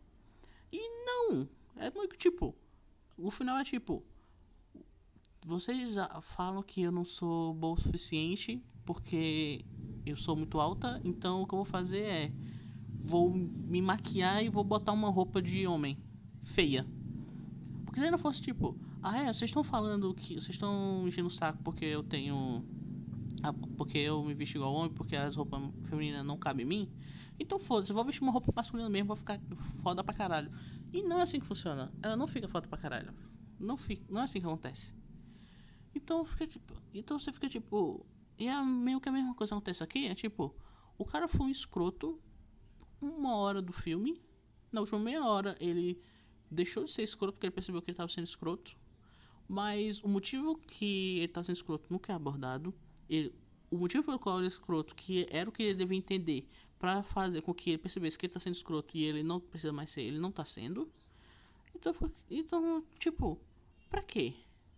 E 0.71 0.79
não! 1.05 1.47
É 1.75 1.91
muito 1.91 2.15
tipo. 2.15 2.55
O 3.17 3.29
final 3.29 3.57
é 3.57 3.63
tipo. 3.63 4.03
Vocês 5.45 5.95
falam 6.21 6.63
que 6.63 6.81
eu 6.81 6.91
não 6.91 7.03
sou 7.03 7.53
bom 7.53 7.73
o 7.73 7.77
suficiente 7.77 8.63
porque 8.85 9.65
eu 10.05 10.17
sou 10.17 10.35
muito 10.35 10.59
alta, 10.59 10.99
então 11.03 11.41
o 11.41 11.47
que 11.47 11.53
eu 11.53 11.57
vou 11.57 11.65
fazer 11.65 12.03
é. 12.03 12.31
Vou 13.05 13.33
me 13.33 13.81
maquiar 13.81 14.43
e 14.43 14.49
vou 14.49 14.63
botar 14.63 14.93
uma 14.93 15.09
roupa 15.09 15.41
de 15.41 15.67
homem 15.67 15.97
feia. 16.41 16.87
Porque 17.85 17.99
se 17.99 18.09
não 18.09 18.17
fosse 18.17 18.41
tipo, 18.41 18.77
ah, 19.01 19.17
é, 19.19 19.25
vocês 19.25 19.49
estão 19.49 19.63
falando 19.63 20.13
que. 20.13 20.35
Vocês 20.35 20.51
estão 20.51 21.05
enchendo 21.05 21.27
o 21.27 21.31
saco 21.31 21.61
porque 21.63 21.83
eu 21.83 22.01
tenho. 22.01 22.63
Porque 23.75 23.97
eu 23.97 24.23
me 24.23 24.33
visto 24.33 24.55
igual 24.55 24.73
homem, 24.73 24.93
porque 24.93 25.17
as 25.17 25.35
roupas 25.35 25.61
femininas 25.83 26.25
não 26.25 26.37
cabem 26.37 26.65
em 26.65 26.69
mim. 26.69 26.89
Então 27.37 27.59
foda-se, 27.59 27.91
eu 27.91 27.95
vou 27.95 28.05
vestir 28.05 28.23
uma 28.23 28.31
roupa 28.31 28.53
masculina 28.55 28.89
mesmo, 28.89 29.07
vou 29.07 29.17
ficar 29.17 29.37
foda 29.81 30.03
pra 30.03 30.13
caralho. 30.13 30.49
E 30.93 31.01
não 31.01 31.19
é 31.19 31.23
assim 31.23 31.39
que 31.39 31.45
funciona. 31.45 31.91
Ela 32.01 32.15
não 32.15 32.27
fica 32.27 32.47
foda 32.47 32.67
pra 32.67 32.77
caralho. 32.77 33.13
Não, 33.59 33.75
fica, 33.75 34.05
não 34.09 34.21
é 34.21 34.23
assim 34.23 34.39
que 34.39 34.45
acontece. 34.45 34.93
Então 35.93 36.23
fica 36.23 36.47
tipo. 36.47 36.73
Então 36.93 37.19
você 37.19 37.31
fica 37.31 37.49
tipo. 37.49 38.05
E 38.37 38.47
é 38.47 38.61
meio 38.61 38.99
que 38.99 39.09
a 39.09 39.11
mesma 39.11 39.35
coisa 39.35 39.53
acontece 39.55 39.83
aqui. 39.83 40.07
É 40.07 40.15
tipo. 40.15 40.55
O 40.97 41.05
cara 41.05 41.27
foi 41.27 41.47
um 41.47 41.49
escroto 41.49 42.19
uma 43.01 43.35
hora 43.35 43.61
do 43.61 43.73
filme. 43.73 44.21
Na 44.71 44.81
última 44.81 44.99
meia 44.99 45.25
hora 45.25 45.55
ele 45.59 46.01
deixou 46.49 46.85
de 46.85 46.91
ser 46.91 47.03
escroto 47.03 47.33
porque 47.33 47.47
ele 47.47 47.53
percebeu 47.53 47.81
que 47.81 47.89
ele 47.89 47.93
estava 47.93 48.09
sendo 48.09 48.25
escroto. 48.25 48.77
Mas 49.47 50.01
o 50.03 50.07
motivo 50.07 50.55
que 50.55 51.19
ele 51.19 51.27
tá 51.27 51.43
sendo 51.43 51.55
escroto 51.55 51.91
nunca 51.91 52.13
é 52.13 52.15
abordado. 52.15 52.73
Ele, 53.09 53.33
o 53.69 53.77
motivo 53.77 54.03
pelo 54.03 54.19
qual 54.19 54.37
ele 54.37 54.45
é 54.45 54.47
escroto, 54.47 54.95
que 54.95 55.27
era 55.29 55.49
o 55.49 55.51
que 55.51 55.63
ele 55.63 55.77
devia 55.77 55.97
entender 55.97 56.47
para 56.79 57.01
fazer 57.03 57.41
com 57.41 57.53
que 57.53 57.71
ele 57.71 57.77
percebesse 57.77 58.17
que 58.17 58.25
ele 58.25 58.33
tá 58.33 58.39
sendo 58.39 58.55
escroto 58.55 58.95
e 58.97 59.03
ele 59.03 59.23
não 59.23 59.39
precisa 59.39 59.71
mais 59.73 59.89
ser, 59.89 60.01
ele 60.01 60.19
não 60.19 60.31
tá 60.31 60.45
sendo. 60.45 60.91
Então, 61.75 61.93
então 62.29 62.83
tipo, 62.99 63.39
pra 63.89 64.01
quê? 64.01 64.33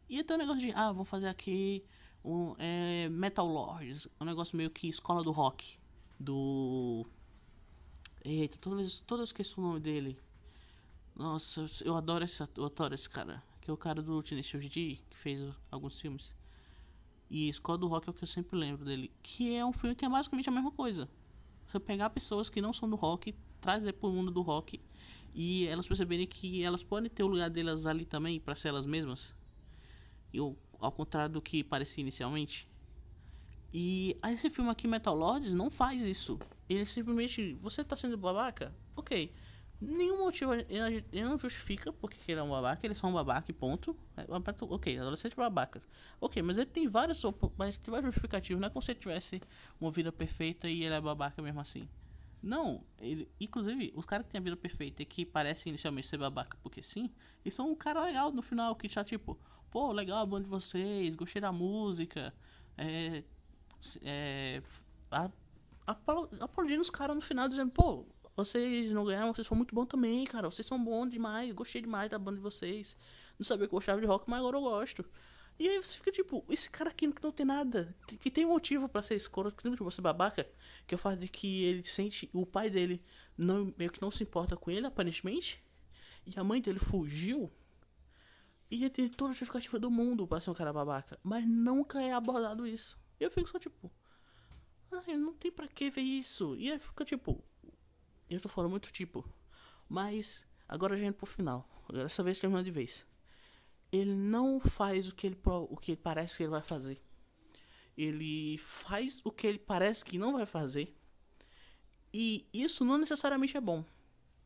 E 0.10 0.20
até 0.20 0.36
o 0.36 0.38
negócio 0.38 0.62
de, 0.62 0.72
ah, 0.74 0.92
vamos 0.92 1.10
fazer 1.10 1.28
aqui 1.28 1.84
um 2.26 2.56
é, 2.58 3.08
Metal 3.10 3.48
Lords, 3.48 4.08
um 4.20 4.26
negócio 4.26 4.58
meio 4.58 4.70
que 4.70 4.90
escola 4.90 5.24
do 5.24 5.32
rock. 5.32 5.78
Do. 6.20 7.06
Eita, 8.24 8.58
todos 8.58 9.30
esqueci 9.30 9.60
o 9.60 9.62
nome 9.62 9.80
dele. 9.80 10.18
Nossa, 11.16 11.66
eu 11.84 11.96
adoro 11.96 12.26
esse, 12.26 12.44
eu 12.58 12.66
adoro 12.66 12.96
esse 12.96 13.10
cara 13.10 13.44
que 13.66 13.72
é 13.72 13.74
o 13.74 13.78
cara 13.78 14.00
do 14.00 14.22
Tenacious 14.22 14.70
D, 14.70 15.00
que 15.10 15.18
fez 15.18 15.42
alguns 15.72 16.00
filmes. 16.00 16.36
E 17.32 17.50
Escola 17.50 17.80
do 17.80 17.88
Rock 17.88 18.08
é 18.08 18.12
o 18.12 18.14
que 18.14 18.24
eu 18.24 18.28
sempre 18.28 18.56
lembro 18.56 18.86
dele, 18.86 19.12
que 19.24 19.56
é 19.56 19.66
um 19.66 19.74
filme 19.74 19.96
que 19.96 20.06
é 20.06 20.10
basicamente 20.10 20.48
a 20.48 20.52
mesma 20.52 20.72
coisa. 20.72 21.10
Você 21.66 21.80
pegar 21.80 22.12
pessoas 22.12 22.48
que 22.48 22.62
não 22.62 22.72
são 22.72 22.88
do 22.88 22.96
rock, 22.96 23.34
trazer 23.60 23.94
para 23.94 24.08
o 24.08 24.12
mundo 24.12 24.30
do 24.30 24.44
rock 24.44 24.80
e 25.34 25.66
elas 25.66 25.88
perceberem 25.88 26.28
que 26.28 26.62
elas 26.62 26.84
podem 26.84 27.10
ter 27.10 27.24
o 27.24 27.28
lugar 27.28 27.50
delas 27.50 27.88
ali 27.88 28.06
também 28.06 28.40
para 28.40 28.54
ser 28.54 28.68
elas 28.68 28.86
mesmas. 28.86 29.34
E 30.32 30.40
ao 30.86 30.92
contrário 30.92 31.34
do 31.34 31.42
que 31.42 31.64
parecia 31.64 32.02
inicialmente. 32.02 32.70
E 33.74 34.18
esse 34.26 34.50
filme 34.50 34.70
aqui, 34.72 34.88
Metal 34.88 35.16
Lords, 35.16 35.54
não 35.54 35.70
faz 35.70 36.04
isso. 36.04 36.42
Ele 36.70 36.86
simplesmente, 36.86 37.54
você 37.56 37.84
tá 37.84 37.96
sendo 37.96 38.18
babaca? 38.18 38.76
Ok 38.96 39.34
nenhum 39.80 40.20
motivo 40.24 40.54
ele, 40.54 41.06
não 41.24 41.38
justifica 41.38 41.92
porque 41.92 42.32
ele 42.32 42.40
é 42.40 42.44
um 42.44 42.50
babaca, 42.50 42.86
ele 42.86 42.94
é 42.94 42.96
só 42.96 43.08
um 43.08 43.14
babaca 43.14 43.52
ponto. 43.54 43.98
É, 44.18 44.26
ok, 44.62 45.00
adolescente 45.00 45.36
babaca. 45.36 45.82
Ok, 46.20 46.42
mas 46.42 46.58
ele 46.58 46.68
tem 46.68 46.88
vários, 46.88 47.22
mas 47.58 47.78
tem 47.78 47.92
vários 47.92 48.08
justificativos, 48.14 48.60
não 48.62 48.68
é 48.68 48.70
como 48.70 48.82
se 48.82 48.92
ele 48.92 49.00
tivesse 49.00 49.42
uma 49.80 49.92
vida 49.92 50.12
perfeita 50.12 50.68
e 50.70 50.84
ele 50.84 50.96
é 50.96 51.02
babaca 51.02 51.42
mesmo 51.42 51.60
assim. 51.60 51.90
Não, 52.42 52.86
ele, 53.00 53.30
inclusive, 53.40 53.92
os 53.96 54.06
caras 54.06 54.26
que 54.26 54.32
têm 54.32 54.40
a 54.40 54.44
vida 54.44 54.56
perfeita 54.56 55.02
e 55.02 55.06
que 55.06 55.26
parecem 55.26 55.72
inicialmente 55.72 56.08
ser 56.08 56.18
babaca 56.18 56.58
porque 56.62 56.82
sim, 56.82 57.12
eles 57.44 57.56
são 57.56 57.72
um 57.72 57.76
cara 57.76 58.04
legal 58.04 58.32
no 58.32 58.42
final, 58.42 58.76
que 58.76 58.88
já 58.88 59.04
tipo, 59.04 59.40
pô, 59.70 59.92
legal 59.92 60.20
a 60.20 60.26
banda 60.26 60.44
de 60.44 60.50
vocês, 60.50 61.16
gostei 61.16 61.42
da 61.42 61.52
música, 61.52 62.34
é. 62.78 63.24
É. 64.04 64.62
aplaudindo 66.40 66.82
os 66.82 66.90
caras 66.90 67.16
no 67.16 67.22
final, 67.22 67.48
dizendo, 67.48 67.72
pô, 67.72 68.06
vocês 68.36 68.92
não 68.92 69.06
ganharam, 69.06 69.34
vocês 69.34 69.48
são 69.48 69.56
muito 69.56 69.74
bons 69.74 69.86
também, 69.86 70.26
cara. 70.26 70.50
Vocês 70.50 70.66
são 70.66 70.84
bons 70.84 71.10
demais. 71.10 71.54
Gostei 71.54 71.82
demais 71.82 72.10
da 72.12 72.20
banda 72.20 72.38
de 72.38 72.44
vocês. 72.44 72.98
Não 73.40 73.46
sabia 73.46 73.68
que 73.68 73.74
eu 73.74 73.78
gostava 73.78 74.02
de 74.02 74.08
rock, 74.08 74.30
mas 74.30 74.40
agora 74.40 74.58
eu 74.58 74.62
gosto. 74.62 75.06
E 75.58 75.70
aí 75.70 75.82
você 75.82 75.96
fica 75.96 76.12
tipo, 76.12 76.44
esse 76.50 76.70
cara 76.70 76.90
aqui 76.90 77.10
que 77.14 77.24
não 77.24 77.32
tem 77.32 77.46
nada, 77.46 77.96
que 78.20 78.30
tem 78.30 78.46
motivo 78.46 78.90
para 78.90 79.02
ser 79.02 79.16
escroto, 79.16 79.56
que 79.56 79.64
tem 79.64 79.72
motivo 79.72 79.86
pra 79.86 79.96
ser 79.96 80.02
babaca, 80.02 80.46
que 80.86 80.94
é 80.94 80.98
o 80.98 81.00
fato 81.00 81.20
de 81.20 81.30
que 81.30 81.64
ele 81.64 81.84
sente, 81.86 82.30
o 82.34 82.46
pai 82.46 82.70
dele 82.70 83.02
não, 83.38 83.74
meio 83.78 83.90
que 83.90 84.02
não 84.02 84.12
se 84.12 84.22
importa 84.22 84.58
com 84.58 84.70
ele, 84.70 84.86
aparentemente, 84.86 85.64
e 86.26 86.38
a 86.38 86.44
mãe 86.44 86.60
dele 86.60 86.78
fugiu, 86.78 87.50
ele 88.70 88.90
tem 88.90 89.10
toda 89.10 89.32
a 89.32 89.34
justificativa 89.34 89.80
do 89.80 89.92
mundo 89.92 90.28
para 90.28 90.42
ser 90.42 90.50
um 90.50 90.54
cara 90.56 90.74
babaca, 90.74 91.20
mas 91.24 91.48
nunca 91.48 92.02
é 92.02 92.14
abordado 92.14 92.66
isso. 92.66 93.00
Eu 93.20 93.32
fico 93.32 93.50
só 93.50 93.60
tipo, 93.60 93.92
ai, 94.92 95.16
não 95.18 95.34
tem 95.34 95.52
pra 95.52 95.68
que 95.68 95.90
ver 95.90 96.02
isso. 96.02 96.56
E 96.56 96.72
aí 96.72 96.80
fica 96.80 97.06
tipo, 97.06 97.44
eu 98.30 98.42
tô 98.42 98.50
falando 98.50 98.72
muito 98.72 98.92
tipo. 98.92 99.28
Mas 99.88 100.46
agora 100.68 100.96
a 100.96 100.98
gente 100.98 101.16
pro 101.16 101.26
final. 101.26 101.68
Dessa 101.94 102.24
vez 102.24 102.40
terminando 102.40 102.66
de 102.66 102.72
vez. 102.72 103.06
Ele 103.92 104.16
não 104.16 104.60
faz 104.60 105.08
o 105.08 105.16
que 105.16 105.28
ele, 105.28 105.40
o 105.46 105.78
que 105.78 105.96
parece 105.96 106.38
que 106.38 106.44
ele 106.44 106.50
vai 106.50 106.62
fazer. 106.62 107.00
Ele 107.96 108.58
faz 108.58 109.22
o 109.24 109.32
que 109.32 109.48
ele 109.48 109.60
parece 109.60 110.04
que 110.04 110.18
não 110.18 110.34
vai 110.34 110.46
fazer. 110.46 110.94
E 112.14 112.48
isso 112.54 112.84
não 112.84 112.98
necessariamente 112.98 113.56
é 113.56 113.62
bom. 113.62 113.86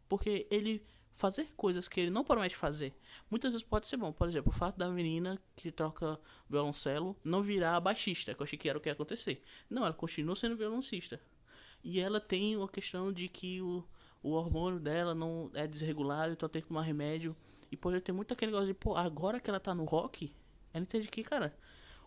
Porque 0.07 0.47
ele 0.51 0.85
fazer 1.19 1.51
coisas 1.57 1.89
que 1.89 1.99
ele 1.99 2.09
não 2.09 2.23
promete 2.23 2.55
fazer, 2.55 2.93
muitas 3.29 3.51
vezes 3.51 3.67
pode 3.67 3.87
ser 3.87 3.97
bom. 3.97 4.09
Por 4.09 4.25
exemplo, 4.25 4.53
o 4.53 4.55
fato 4.55 4.77
da 4.77 4.87
menina 4.87 5.37
que 5.53 5.69
troca 5.69 6.17
violoncelo 6.49 7.13
não 7.25 7.41
virar 7.41 7.77
baixista, 7.81 8.33
que 8.33 8.41
eu 8.41 8.45
achei 8.45 8.57
que 8.57 8.69
era 8.69 8.77
o 8.77 8.81
que 8.81 8.87
ia 8.87 8.93
acontecer. 8.93 9.43
Não, 9.69 9.83
ela 9.83 9.93
continua 9.93 10.33
sendo 10.33 10.55
violoncista. 10.55 11.19
E 11.83 11.99
ela 11.99 12.21
tem 12.21 12.55
a 12.55 12.67
questão 12.69 13.11
de 13.11 13.27
que 13.27 13.61
o, 13.61 13.83
o 14.23 14.29
hormônio 14.29 14.79
dela 14.79 15.13
não 15.13 15.51
é 15.53 15.67
desregulado, 15.67 16.31
então 16.31 16.47
tem 16.47 16.61
que 16.61 16.69
tomar 16.69 16.83
remédio. 16.83 17.35
E 17.69 17.75
pode 17.75 17.99
ter 17.99 18.13
muito 18.13 18.33
aquele 18.33 18.53
negócio 18.53 18.67
de, 18.67 18.73
pô, 18.73 18.95
agora 18.95 19.41
que 19.41 19.49
ela 19.49 19.59
tá 19.59 19.75
no 19.75 19.83
rock, 19.83 20.33
ela 20.73 20.83
entende 20.83 21.09
que, 21.09 21.21
cara, 21.21 21.53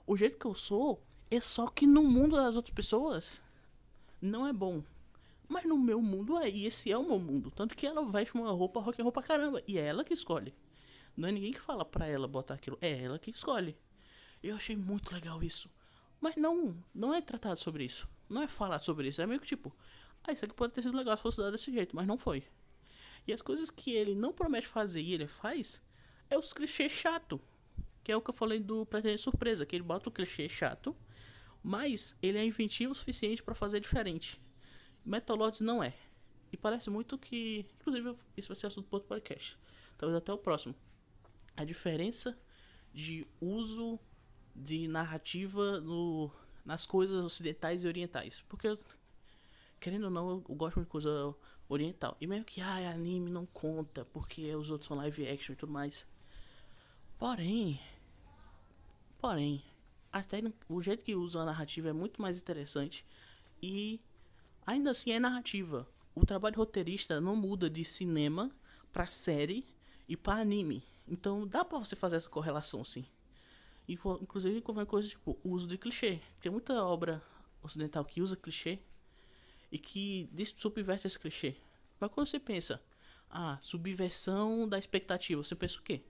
o 0.07 0.16
jeito 0.16 0.38
que 0.38 0.46
eu 0.46 0.55
sou 0.55 1.03
é 1.31 1.38
só 1.38 1.66
que 1.66 1.87
no 1.87 2.03
mundo 2.03 2.35
das 2.37 2.57
outras 2.57 2.75
pessoas 2.75 3.42
não 4.22 4.46
é 4.46 4.55
bom. 4.55 4.83
Mas 5.53 5.67
no 5.67 5.77
meu 5.77 6.01
mundo 6.01 6.38
é, 6.38 6.49
e 6.49 6.65
esse 6.65 6.91
é 6.91 6.97
o 6.97 7.05
meu 7.05 7.19
mundo. 7.19 7.51
Tanto 7.51 7.77
que 7.77 7.87
ela 7.87 8.03
veste 8.07 8.35
uma 8.35 8.51
roupa 8.51 8.81
rock 8.81 8.99
and 8.99 9.05
roll 9.05 9.12
pra 9.12 9.23
caramba. 9.23 9.62
E 9.69 9.77
é 9.77 9.85
ela 9.85 10.03
que 10.03 10.15
escolhe. 10.15 10.55
Não 11.15 11.29
é 11.29 11.33
ninguém 11.33 11.53
que 11.53 11.61
fala 11.61 11.85
pra 11.85 12.07
ela 12.07 12.27
botar 12.27 12.55
aquilo. 12.55 12.79
É 12.81 13.05
ela 13.05 13.19
que 13.19 13.31
escolhe. 13.31 13.77
Eu 14.43 14.57
achei 14.57 14.75
muito 14.75 15.12
legal 15.12 15.43
isso. 15.43 15.69
Mas 16.19 16.37
não, 16.37 16.75
não 16.95 17.12
é 17.12 17.21
tratado 17.21 17.61
sobre 17.61 17.85
isso. 17.85 18.09
Não 18.31 18.43
é 18.43 18.49
falar 18.49 18.81
sobre 18.81 19.09
isso. 19.09 19.21
É 19.21 19.27
meio 19.27 19.41
que 19.41 19.47
tipo, 19.47 19.71
ah, 20.25 20.33
isso 20.33 20.43
aqui 20.43 20.55
pode 20.55 20.73
ter 20.73 20.81
sido 20.81 20.97
legal 20.97 21.19
se 21.19 21.23
fosse 21.23 21.37
dado 21.37 21.53
desse 21.53 21.71
jeito, 21.71 21.95
mas 21.95 22.07
não 22.07 22.17
foi. 22.17 22.43
E 23.27 23.33
as 23.35 23.43
coisas 23.43 23.69
que 23.69 23.93
ele 23.93 24.15
não 24.15 24.33
promete 24.33 24.67
fazer 24.67 25.03
e 25.03 25.12
ele 25.12 25.29
faz 25.29 25.83
é 26.31 26.38
os 26.38 26.55
clichês 26.55 26.93
chato. 26.93 27.38
Que 28.03 28.11
é 28.11 28.17
o 28.17 28.23
que 28.23 28.31
eu 28.31 28.35
falei 28.35 28.59
do 28.59 28.87
Pretendente 28.87 29.21
Surpresa, 29.21 29.67
que 29.67 29.77
ele 29.77 29.85
bota 29.85 30.09
o 30.09 30.12
clichê 30.12 30.49
chato, 30.49 30.97
mas 31.62 32.17
ele 32.23 32.38
é 32.38 32.45
inventivo 32.47 32.93
o 32.93 32.95
suficiente 32.95 33.43
para 33.43 33.55
fazer 33.55 33.81
diferente. 33.81 34.41
Metalods 35.05 35.61
não 35.61 35.83
é. 35.83 35.95
E 36.53 36.57
parece 36.57 36.91
muito 36.91 37.19
que. 37.19 37.67
Inclusive, 37.81 38.15
isso 38.37 38.49
vai 38.49 38.57
ser 38.57 38.67
assunto 38.67 38.88
para 38.88 38.97
outro 38.97 39.09
podcast. 39.09 39.59
Talvez 39.97 40.17
até 40.17 40.33
o 40.33 40.38
próximo. 40.38 40.75
A 41.57 41.65
diferença 41.65 42.38
de 42.93 43.27
uso 43.41 43.99
de 44.55 44.87
narrativa 44.87 45.81
no, 45.81 46.31
nas 46.65 46.85
coisas 46.85 47.25
ocidentais 47.25 47.85
e 47.85 47.88
orientais. 47.88 48.45
Porque, 48.49 48.79
querendo 49.81 50.05
ou 50.05 50.11
não, 50.11 50.31
eu 50.31 50.41
gosto 50.55 50.77
muito 50.77 50.88
de 50.88 50.93
coisa 50.93 51.35
oriental. 51.69 52.17
E 52.21 52.27
mesmo 52.27 52.45
que, 52.45 52.61
ah, 52.61 52.91
anime 52.91 53.31
não 53.31 53.47
conta, 53.47 54.05
porque 54.05 54.55
os 54.55 54.71
outros 54.71 54.88
são 54.88 54.97
live 54.99 55.29
action 55.29 55.55
e 55.55 55.57
tudo 55.57 55.73
mais. 55.73 56.07
Porém, 57.19 57.81
porém, 59.19 59.65
até 60.12 60.43
o 60.69 60.83
jeito 60.83 61.05
que 61.05 61.15
usa 61.15 61.41
a 61.41 61.45
narrativa 61.45 61.88
é 61.88 61.93
muito 61.93 62.21
mais 62.21 62.38
interessante. 62.38 63.07
E 63.62 64.01
ainda 64.66 64.90
assim 64.90 65.12
é 65.12 65.18
narrativa. 65.18 65.87
O 66.14 66.27
trabalho 66.27 66.57
roteirista 66.57 67.20
não 67.20 67.35
muda 67.35 67.70
de 67.70 67.85
cinema 67.85 68.51
para 68.92 69.07
série 69.07 69.66
e 70.09 70.16
para 70.16 70.42
anime. 70.42 70.83
Então 71.09 71.46
dá 71.46 71.64
pra 71.64 71.79
você 71.79 71.96
fazer 71.96 72.16
essa 72.16 72.29
correlação 72.29 72.85
sim. 72.85 73.05
E, 73.88 73.94
inclusive 73.94 74.61
com 74.61 74.87
coisas 74.87 75.11
tipo 75.11 75.38
o 75.42 75.51
uso 75.51 75.66
de 75.66 75.79
clichê. 75.79 76.20
Tem 76.40 76.53
muita 76.53 76.85
obra 76.85 77.22
ocidental 77.62 78.05
que 78.05 78.22
usa 78.22 78.37
clichê 78.37 78.79
e 79.70 79.79
que 79.79 80.29
subverte 80.57 81.07
esse 81.07 81.18
clichê. 81.18 81.57
Mas 81.98 82.11
quando 82.11 82.27
você 82.27 82.38
pensa, 82.38 82.83
ah, 83.31 83.59
subversão 83.62 84.68
da 84.68 84.79
expectativa, 84.79 85.42
você 85.42 85.55
pensa 85.55 85.79
o 85.79 85.83
quê? 85.83 86.03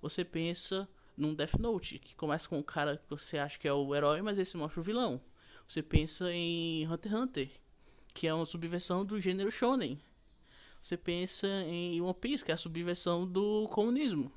Você 0.00 0.24
pensa 0.24 0.88
num 1.16 1.34
Death 1.34 1.58
Note, 1.58 1.98
que 1.98 2.14
começa 2.14 2.48
com 2.48 2.58
um 2.58 2.62
cara 2.62 2.96
que 2.96 3.10
você 3.10 3.36
acha 3.36 3.58
que 3.58 3.68
é 3.68 3.72
o 3.72 3.94
herói, 3.94 4.22
mas 4.22 4.38
esse 4.38 4.56
mostra 4.56 4.80
o 4.80 4.84
vilão. 4.84 5.20
Você 5.68 5.82
pensa 5.82 6.32
em 6.32 6.86
Hunter 6.86 7.12
x 7.12 7.20
Hunter, 7.20 7.50
que 8.12 8.26
é 8.26 8.34
uma 8.34 8.46
subversão 8.46 9.04
do 9.04 9.20
gênero 9.20 9.50
shonen. 9.50 10.00
Você 10.82 10.96
pensa 10.96 11.46
em 11.66 12.00
One 12.00 12.14
Piece, 12.14 12.44
que 12.44 12.50
é 12.50 12.54
a 12.54 12.58
subversão 12.58 13.26
do 13.26 13.68
comunismo. 13.68 14.32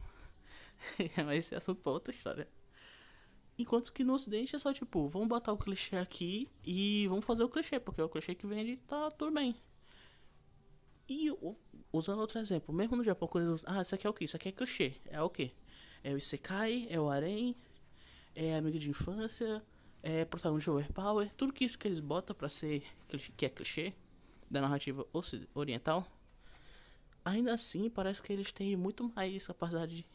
mas 1.26 1.40
esse 1.40 1.56
assunto 1.56 1.82
para 1.82 1.92
outra 1.92 2.14
história. 2.14 2.48
Enquanto 3.58 3.94
que 3.94 4.04
no 4.04 4.14
ocidente 4.14 4.56
é 4.56 4.60
só 4.60 4.74
tipo, 4.74 5.08
vamos 5.08 5.28
botar 5.28 5.54
o 5.54 5.58
clichê 5.58 5.96
aqui 5.96 6.48
e 6.66 7.08
vamos 7.08 7.24
fazer 7.24 7.44
o 7.44 7.50
clichê, 7.50 7.80
porque 7.80 8.02
é 8.02 8.04
o 8.04 8.10
clichê 8.10 8.34
que 8.34 8.48
vende 8.48 8.78
tá 8.88 9.12
tudo 9.12 9.32
bem. 9.32 9.56
E 11.08 11.30
usando 11.92 12.20
outro 12.20 12.40
exemplo, 12.40 12.74
mesmo 12.74 12.96
no 12.96 13.04
Japão, 13.04 13.28
quando 13.28 13.52
eles, 13.52 13.64
ah, 13.66 13.82
isso 13.82 13.94
aqui 13.94 14.08
é 14.08 14.10
o 14.10 14.14
que? 14.14 14.26
Isso 14.26 14.36
aqui 14.36 14.50
é 14.50 14.52
clichê. 14.52 14.96
É 15.06 15.22
o 15.22 15.30
que? 15.30 15.52
É 16.04 16.14
o 16.14 16.18
Isekai, 16.18 16.88
é 16.90 17.00
o 17.00 17.10
Harem, 17.10 17.56
é 18.36 18.56
amigo 18.58 18.80
de 18.80 18.90
infância, 18.90 19.64
é 20.04 20.26
protagonista 20.26 20.70
Overpower, 20.70 21.32
tudo 21.38 21.54
que 21.54 21.64
isso 21.64 21.80
que 21.80 21.88
eles 21.88 22.02
botam 22.02 22.36
pra 22.36 22.50
ser 22.50 22.84
que 23.38 23.46
é 23.46 23.50
clichê 23.50 23.94
da 24.52 24.60
narrativa 24.60 25.08
oriental. 25.56 26.06
Ainda 27.24 27.54
assim, 27.54 27.90
parece 27.90 28.22
que 28.22 28.34
eles 28.34 28.52
têm 28.52 28.76
muito 28.76 29.10
mais 29.16 29.48
capacidade 29.48 30.06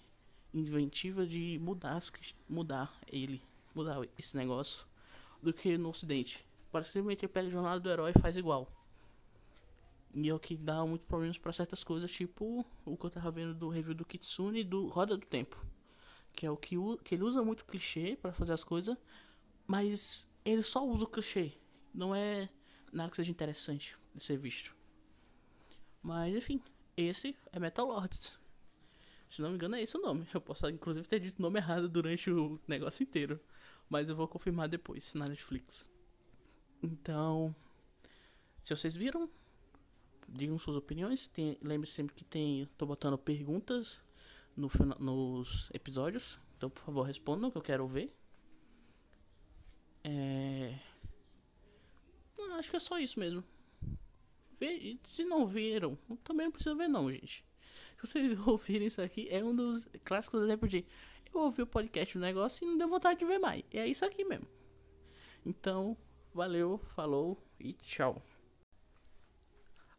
inventiva 0.52 1.26
de 1.26 1.58
mudar, 1.62 2.02
mudar 2.46 2.94
ele, 3.10 3.42
mudar 3.74 4.06
esse 4.18 4.36
negócio 4.36 4.86
do 5.42 5.54
que 5.54 5.78
no 5.78 5.88
ocidente. 5.88 6.46
Parece 6.70 6.98
ele 6.98 7.16
pega 7.16 7.48
a 7.48 7.50
jornada 7.50 7.80
do 7.80 7.90
herói 7.90 8.12
e 8.14 8.20
faz 8.20 8.36
igual. 8.36 8.70
E 10.14 10.28
é 10.28 10.34
o 10.34 10.38
que 10.38 10.54
dá 10.54 10.84
muito 10.84 11.06
problemas 11.06 11.38
para 11.38 11.52
certas 11.52 11.82
coisas, 11.82 12.10
tipo 12.12 12.64
o 12.84 12.96
que 12.96 13.06
eu 13.06 13.10
tava 13.10 13.30
vendo 13.30 13.54
do 13.54 13.70
review 13.70 13.94
do 13.94 14.04
Kitsune 14.04 14.62
do 14.64 14.86
Roda 14.88 15.16
do 15.16 15.26
Tempo 15.26 15.58
que 16.38 16.46
é 16.46 16.50
o 16.52 16.56
que, 16.56 16.76
que 17.02 17.16
ele 17.16 17.24
usa 17.24 17.42
muito 17.42 17.64
clichê 17.64 18.16
para 18.22 18.32
fazer 18.32 18.52
as 18.52 18.62
coisas, 18.62 18.96
mas 19.68 20.28
ele 20.44 20.64
só 20.64 20.84
usa 20.84 21.04
o 21.04 21.08
clichê, 21.08 21.52
não 21.94 22.14
é 22.14 22.48
nada 22.92 23.10
que 23.10 23.16
seja 23.16 23.30
interessante 23.30 23.96
de 24.14 24.24
ser 24.24 24.38
visto. 24.38 24.74
Mas 26.02 26.34
enfim, 26.34 26.60
esse 26.96 27.36
é 27.52 27.60
Metal 27.60 27.86
Lords. 27.86 28.36
Se 29.28 29.42
não 29.42 29.50
me 29.50 29.56
engano 29.56 29.76
é 29.76 29.82
esse 29.82 29.96
o 29.96 30.00
nome. 30.00 30.26
Eu 30.32 30.40
posso 30.40 30.66
inclusive 30.70 31.06
ter 31.06 31.20
dito 31.20 31.38
o 31.38 31.42
nome 31.42 31.58
errado 31.58 31.86
durante 31.88 32.30
o 32.30 32.58
negócio 32.66 33.02
inteiro, 33.02 33.38
mas 33.88 34.08
eu 34.08 34.16
vou 34.16 34.26
confirmar 34.26 34.68
depois 34.68 35.12
na 35.12 35.26
Netflix. 35.26 35.88
Então, 36.82 37.54
se 38.64 38.74
vocês 38.74 38.96
viram, 38.96 39.28
digam 40.28 40.58
suas 40.58 40.76
opiniões. 40.76 41.30
lembre 41.62 41.88
sempre 41.88 42.14
que 42.14 42.24
tem, 42.24 42.66
tô 42.78 42.86
botando 42.86 43.18
perguntas 43.18 44.00
no, 44.56 44.70
nos 44.98 45.70
episódios. 45.74 46.40
Então, 46.56 46.70
por 46.70 46.80
favor, 46.82 47.02
respondam 47.02 47.50
que 47.50 47.58
eu 47.58 47.62
quero 47.62 47.86
ver. 47.86 48.17
É... 50.08 50.74
Acho 52.58 52.70
que 52.70 52.76
é 52.76 52.80
só 52.80 52.98
isso 52.98 53.20
mesmo. 53.20 53.44
Se 55.04 55.24
não 55.24 55.46
viram, 55.46 55.96
também 56.24 56.46
não 56.46 56.52
precisa 56.52 56.74
ver 56.74 56.88
não, 56.88 57.12
gente. 57.12 57.44
Se 57.96 58.06
vocês 58.06 58.38
ouvirem 58.46 58.86
isso 58.86 59.02
aqui, 59.02 59.28
é 59.30 59.44
um 59.44 59.54
dos 59.54 59.86
clássicos 60.04 60.42
exemplos 60.42 60.70
de 60.70 60.86
eu 61.32 61.42
ouvi 61.42 61.60
o 61.62 61.66
podcast 61.66 62.16
do 62.16 62.22
negócio 62.22 62.64
e 62.64 62.70
não 62.70 62.78
deu 62.78 62.88
vontade 62.88 63.18
de 63.18 63.26
ver 63.26 63.38
mais. 63.38 63.62
É 63.70 63.86
isso 63.86 64.04
aqui 64.04 64.24
mesmo. 64.24 64.48
Então, 65.44 65.96
valeu, 66.32 66.78
falou 66.94 67.38
e 67.60 67.74
tchau. 67.74 68.22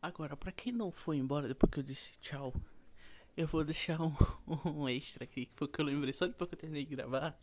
Agora, 0.01 0.35
para 0.35 0.51
quem 0.51 0.73
não 0.73 0.91
foi 0.91 1.17
embora 1.17 1.47
depois 1.47 1.71
que 1.71 1.79
eu 1.79 1.83
disse 1.83 2.17
tchau, 2.19 2.53
eu 3.37 3.45
vou 3.45 3.63
deixar 3.63 4.01
um, 4.01 4.13
um 4.65 4.89
extra 4.89 5.23
aqui, 5.23 5.45
que 5.45 5.55
foi 5.55 5.67
que 5.67 5.79
eu 5.79 5.85
lembrei 5.85 6.13
só 6.13 6.25
depois 6.25 6.49
que 6.49 6.55
eu 6.55 6.59
terminei 6.59 6.85
de 6.85 6.95
gravar. 6.95 7.39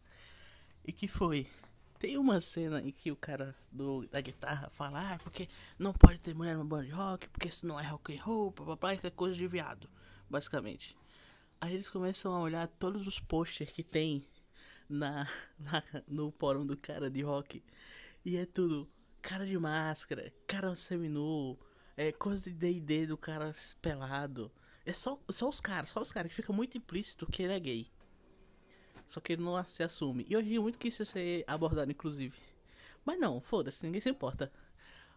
E 0.84 0.92
que 0.92 1.06
foi. 1.06 1.46
Tem 1.98 2.18
uma 2.18 2.40
cena 2.40 2.80
em 2.80 2.92
que 2.92 3.10
o 3.10 3.16
cara 3.16 3.56
do, 3.72 4.06
da 4.08 4.20
guitarra 4.20 4.68
fala, 4.70 5.14
ah, 5.14 5.18
porque 5.18 5.48
não 5.78 5.92
pode 5.94 6.20
ter 6.20 6.34
mulher 6.34 6.56
no 6.56 6.64
banda 6.64 6.84
de 6.84 6.90
rock, 6.90 7.28
porque 7.28 7.48
isso 7.48 7.66
não 7.66 7.80
é 7.80 7.86
rock 7.86 8.14
and 8.14 8.22
roll, 8.22 8.52
papapá, 8.52 8.92
é 8.92 9.10
coisa 9.10 9.34
de 9.34 9.48
viado, 9.48 9.88
basicamente. 10.28 10.96
Aí 11.58 11.72
eles 11.72 11.88
começam 11.88 12.34
a 12.34 12.40
olhar 12.40 12.68
todos 12.68 13.06
os 13.06 13.18
posters 13.18 13.72
que 13.72 13.82
tem 13.82 14.22
na, 14.88 15.26
na 15.58 15.82
no 16.06 16.30
porão 16.30 16.66
do 16.66 16.76
cara 16.76 17.10
de 17.10 17.22
rock. 17.22 17.62
E 18.24 18.36
é 18.36 18.44
tudo 18.44 18.88
cara 19.22 19.46
de 19.46 19.58
máscara, 19.58 20.32
cara 20.46 20.76
seminu, 20.76 21.58
é 21.96 22.12
coisa 22.12 22.50
de 22.50 22.56
D&D 22.56 23.06
do 23.06 23.16
cara 23.16 23.54
pelado. 23.80 24.52
É 24.84 24.92
só, 24.92 25.18
só 25.30 25.48
os 25.48 25.60
caras, 25.60 25.88
só 25.88 26.02
os 26.02 26.12
caras 26.12 26.30
que 26.30 26.36
fica 26.36 26.52
muito 26.52 26.76
implícito 26.76 27.26
que 27.26 27.42
ele 27.42 27.54
é 27.54 27.58
gay. 27.58 27.90
Só 29.06 29.20
que 29.20 29.32
ele 29.34 29.42
não 29.42 29.64
se 29.64 29.82
assume. 29.82 30.26
E 30.28 30.32
eu 30.32 30.42
digo 30.42 30.62
muito 30.62 30.78
que 30.78 30.88
isso 30.88 31.02
ia 31.02 31.06
ser 31.06 31.44
abordado, 31.46 31.90
inclusive. 31.90 32.36
Mas 33.04 33.18
não, 33.18 33.40
foda-se, 33.40 33.84
ninguém 33.86 34.00
se 34.00 34.10
importa. 34.10 34.52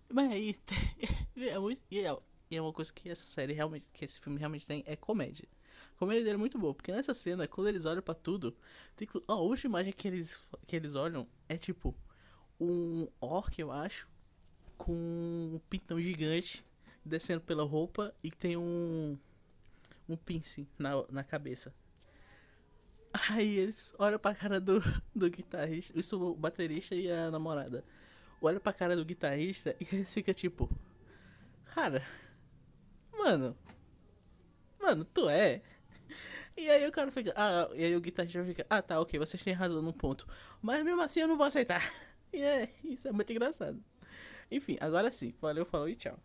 Mas 0.09 0.31
aí 0.31 0.55
é, 1.37 1.59
muito, 1.59 1.83
e 1.89 1.99
é, 1.99 2.15
é 2.51 2.61
uma 2.61 2.73
coisa 2.73 2.93
que 2.93 3.09
essa 3.09 3.25
série 3.25 3.53
realmente, 3.53 3.87
que 3.93 4.05
esse 4.05 4.19
filme 4.19 4.39
realmente 4.39 4.65
tem, 4.65 4.83
é 4.85 4.95
comédia. 4.95 5.47
A 5.95 5.99
comédia 5.99 6.23
dele 6.23 6.35
é 6.35 6.37
muito 6.37 6.57
boa, 6.57 6.73
porque 6.73 6.91
nessa 6.91 7.13
cena, 7.13 7.47
quando 7.47 7.67
eles 7.67 7.85
olham 7.85 8.01
para 8.01 8.13
tudo, 8.13 8.55
ó, 9.27 9.33
a 9.33 9.41
última 9.41 9.79
imagem 9.79 9.93
que 9.93 10.07
eles, 10.07 10.47
que 10.67 10.75
eles 10.75 10.95
olham 10.95 11.27
é 11.47 11.57
tipo 11.57 11.95
um 12.59 13.07
orc, 13.19 13.59
eu 13.59 13.71
acho, 13.71 14.07
com 14.77 14.93
um 14.93 15.59
pintão 15.69 15.99
gigante 15.99 16.63
descendo 17.03 17.41
pela 17.41 17.63
roupa 17.63 18.13
e 18.23 18.29
tem 18.29 18.57
um 18.57 19.17
um 20.07 20.17
piercing 20.17 20.67
na, 20.77 21.05
na 21.09 21.23
cabeça. 21.23 21.73
Aí 23.13 23.57
eles 23.57 23.93
olham 23.97 24.19
pra 24.19 24.35
cara 24.35 24.59
do, 24.59 24.79
do 25.15 25.29
guitarrista, 25.29 25.97
isso 25.97 26.21
o 26.21 26.35
baterista 26.35 26.95
e 26.95 27.11
a 27.11 27.31
namorada. 27.31 27.83
Olha 28.41 28.59
pra 28.59 28.73
cara 28.73 28.95
do 28.95 29.05
guitarrista 29.05 29.75
e 29.79 29.87
eles 29.95 30.13
ficam 30.13 30.33
tipo. 30.33 30.69
Cara, 31.65 32.03
mano. 33.11 33.55
Mano, 34.79 35.05
tu 35.05 35.29
é. 35.29 35.61
E 36.57 36.69
aí 36.69 36.87
o 36.87 36.91
cara 36.91 37.11
fica. 37.11 37.33
Ah, 37.35 37.69
e 37.73 37.83
aí 37.85 37.95
o 37.95 38.01
guitarrista 38.01 38.43
fica. 38.45 38.65
Ah, 38.69 38.81
tá, 38.81 38.99
ok, 38.99 39.19
vocês 39.19 39.41
têm 39.43 39.53
razão 39.53 39.81
num 39.81 39.93
ponto. 39.93 40.27
Mas 40.61 40.83
mesmo 40.83 41.01
assim 41.01 41.21
eu 41.21 41.27
não 41.27 41.37
vou 41.37 41.47
aceitar. 41.47 41.81
E 42.31 42.43
é, 42.43 42.69
isso 42.83 43.07
é 43.07 43.11
muito 43.11 43.31
engraçado. 43.31 43.83
Enfim, 44.51 44.77
agora 44.81 45.11
sim. 45.11 45.33
Valeu, 45.41 45.65
falou 45.65 45.89
e 45.89 45.95
tchau. 45.95 46.19